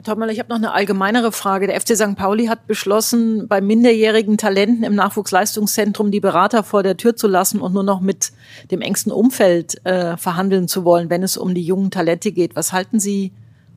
Topmüller, 0.04 0.32
ich 0.32 0.40
habe 0.40 0.50
noch 0.50 0.58
eine 0.58 0.74
allgemeinere 0.74 1.32
Frage. 1.32 1.68
Der 1.68 1.80
FC 1.80 1.96
St. 1.96 2.16
Pauli 2.16 2.46
hat 2.46 2.68
beschlossen, 2.68 3.48
bei 3.48 3.62
minderjährigen 3.62 4.38
Talenten 4.38 4.84
im 4.84 4.94
Nachwuchsleistungszentrum 4.94 6.12
die 6.12 6.20
Berater 6.20 6.64
vor 6.64 6.84
der 6.84 6.98
Tür 6.98 7.16
zu 7.16 7.28
lassen 7.28 7.62
und 7.62 7.74
nur 7.74 7.84
noch 7.84 8.02
mit 8.02 8.32
dem 8.72 8.82
engsten 8.82 9.12
Umfeld 9.12 9.84
äh, 9.86 10.16
verhandeln 10.18 10.68
zu 10.68 10.86
wollen, 10.86 11.10
wenn 11.10 11.24
es 11.24 11.38
um 11.38 11.56
die 11.56 11.64
jungen 11.64 11.90
Talente 11.90 12.32
geht. 12.32 12.56
Was 12.56 12.74
halten 12.74 13.00
Sie 13.00 13.32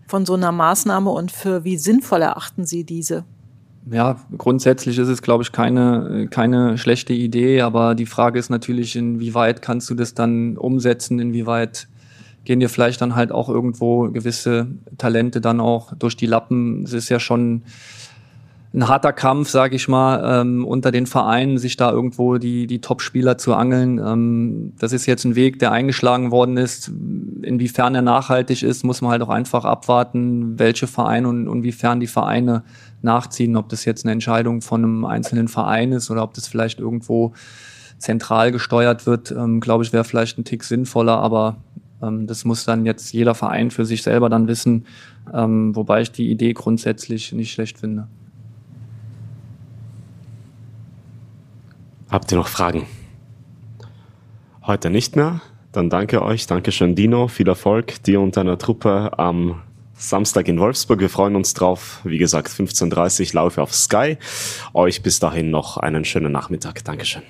von 0.07 0.27
so 0.27 0.35
einer 0.35 0.53
Maßnahme 0.53 1.11
und 1.11 1.31
für 1.33 1.65
wie 1.65 1.77
sinnvoll 1.79 2.23
erachten 2.23 2.67
Sie 2.67 2.85
diese? 2.85 3.25
ja, 3.91 4.21
grundsätzlich 4.37 4.99
ist 4.99 5.09
es, 5.09 5.23
glaube 5.23 5.43
ich, 5.43 5.53
keine, 5.53 6.29
keine 6.31 6.79
schlechte 6.79 7.13
Idee, 7.13 7.63
aber 7.63 7.95
die 7.95 8.07
Frage 8.07 8.39
ist 8.39 8.51
natürlich, 8.51 8.95
inwieweit 8.95 9.63
kannst 9.63 9.89
du 9.91 9.95
das 9.95 10.15
dann 10.15 10.57
umsetzen, 10.57 11.19
inwieweit 11.19 11.89
gehen 12.45 12.61
dir 12.61 12.69
vielleicht 12.69 13.01
dann 13.01 13.15
halt 13.15 13.33
auch 13.33 13.49
irgendwo 13.49 14.11
gewisse 14.11 14.69
Talente 14.99 15.41
dann 15.41 15.61
auch 15.61 15.93
durch 15.95 16.17
die 16.17 16.27
Lappen. 16.27 16.85
Es 16.85 16.93
ist 16.93 17.09
ja 17.09 17.21
schon 17.21 17.63
ein 18.73 18.87
harter 18.87 19.13
Kampf, 19.13 19.49
sage 19.49 19.75
ich 19.75 19.89
mal, 19.89 20.41
ähm, 20.43 20.65
unter 20.65 20.93
den 20.93 21.07
Vereinen, 21.07 21.59
sich 21.59 21.77
da 21.77 21.91
irgendwo 21.91 22.39
die, 22.39 22.69
die 22.69 22.81
Top-Spieler 22.81 23.37
zu 23.37 23.55
angeln. 23.55 23.99
Ähm, 23.99 24.75
das 24.79 24.93
ist 24.93 25.07
jetzt 25.07 25.25
ein 25.25 25.35
Weg, 25.35 25.59
der 25.59 25.73
eingeschlagen 25.73 26.31
worden 26.31 26.57
ist. 26.57 26.89
Inwiefern 27.43 27.97
er 27.97 28.03
nachhaltig 28.03 28.63
ist, 28.63 28.85
muss 28.85 29.01
man 29.01 29.11
halt 29.11 29.23
auch 29.23 29.29
einfach 29.29 29.65
abwarten, 29.65 30.59
welche 30.59 30.87
Vereine 30.87 31.29
und 31.29 31.49
inwiefern 31.49 31.99
die 31.99 32.07
Vereine 32.07 32.63
nachziehen, 33.03 33.57
ob 33.57 33.69
das 33.71 33.85
jetzt 33.85 34.05
eine 34.05 34.13
Entscheidung 34.13 34.61
von 34.61 34.85
einem 34.85 35.05
einzelnen 35.05 35.49
Verein 35.49 35.91
ist 35.91 36.09
oder 36.11 36.23
ob 36.23 36.35
das 36.35 36.47
vielleicht 36.47 36.79
irgendwo 36.79 37.33
zentral 37.99 38.53
gesteuert 38.53 39.07
wird, 39.07 39.33
ähm, 39.33 39.61
glaube 39.61 39.85
ich, 39.85 39.93
wäre 39.93 40.05
vielleicht 40.05 40.39
ein 40.39 40.45
Tick 40.45 40.65
sinnvoller, 40.65 41.19
aber 41.19 41.57
das 42.01 42.45
muss 42.45 42.65
dann 42.65 42.87
jetzt 42.87 43.13
jeder 43.13 43.35
Verein 43.35 43.71
für 43.71 43.85
sich 43.85 44.03
selber 44.03 44.29
dann 44.29 44.49
wissen, 44.49 44.87
ähm, 45.33 45.75
wobei 45.77 46.03
ich 46.03 46.13
die 46.13 46.31
Idee 46.31 46.53
grundsätzlich 46.53 47.33
nicht 47.33 47.53
schlecht 47.53 47.79
finde. 47.79 48.09
Habt 52.11 52.33
ihr 52.33 52.39
noch 52.39 52.49
Fragen? 52.49 52.87
Heute 54.67 54.91
nicht 54.91 55.15
mehr. 55.15 55.41
Dann 55.73 55.89
danke 55.91 56.23
euch. 56.23 56.47
Dankeschön, 56.47 56.97
Dino. 56.97 57.29
Viel 57.29 57.49
Erfolg 57.49 58.03
dir 58.03 58.21
und 58.21 58.37
deiner 58.37 58.59
Truppe 58.59 59.19
am 59.19 59.63
Samstag 59.95 60.49
in 60.49 60.59
Wolfsburg. 60.59 60.99
Wir 60.99 61.11
freuen 61.11 61.37
uns 61.37 61.55
drauf. 61.55 62.01
Wie 62.05 62.19
gesagt, 62.19 62.49
15.30 62.49 63.29
Uhr 63.29 63.35
Laufe 63.35 63.63
auf 63.63 63.75
Sky. 63.75 64.17
Euch 64.75 65.03
bis 65.03 65.21
dahin 65.21 65.51
noch 65.51 65.77
einen 65.77 66.05
schönen 66.05 66.33
Nachmittag. 66.33 66.83
Dankeschön. 66.85 67.23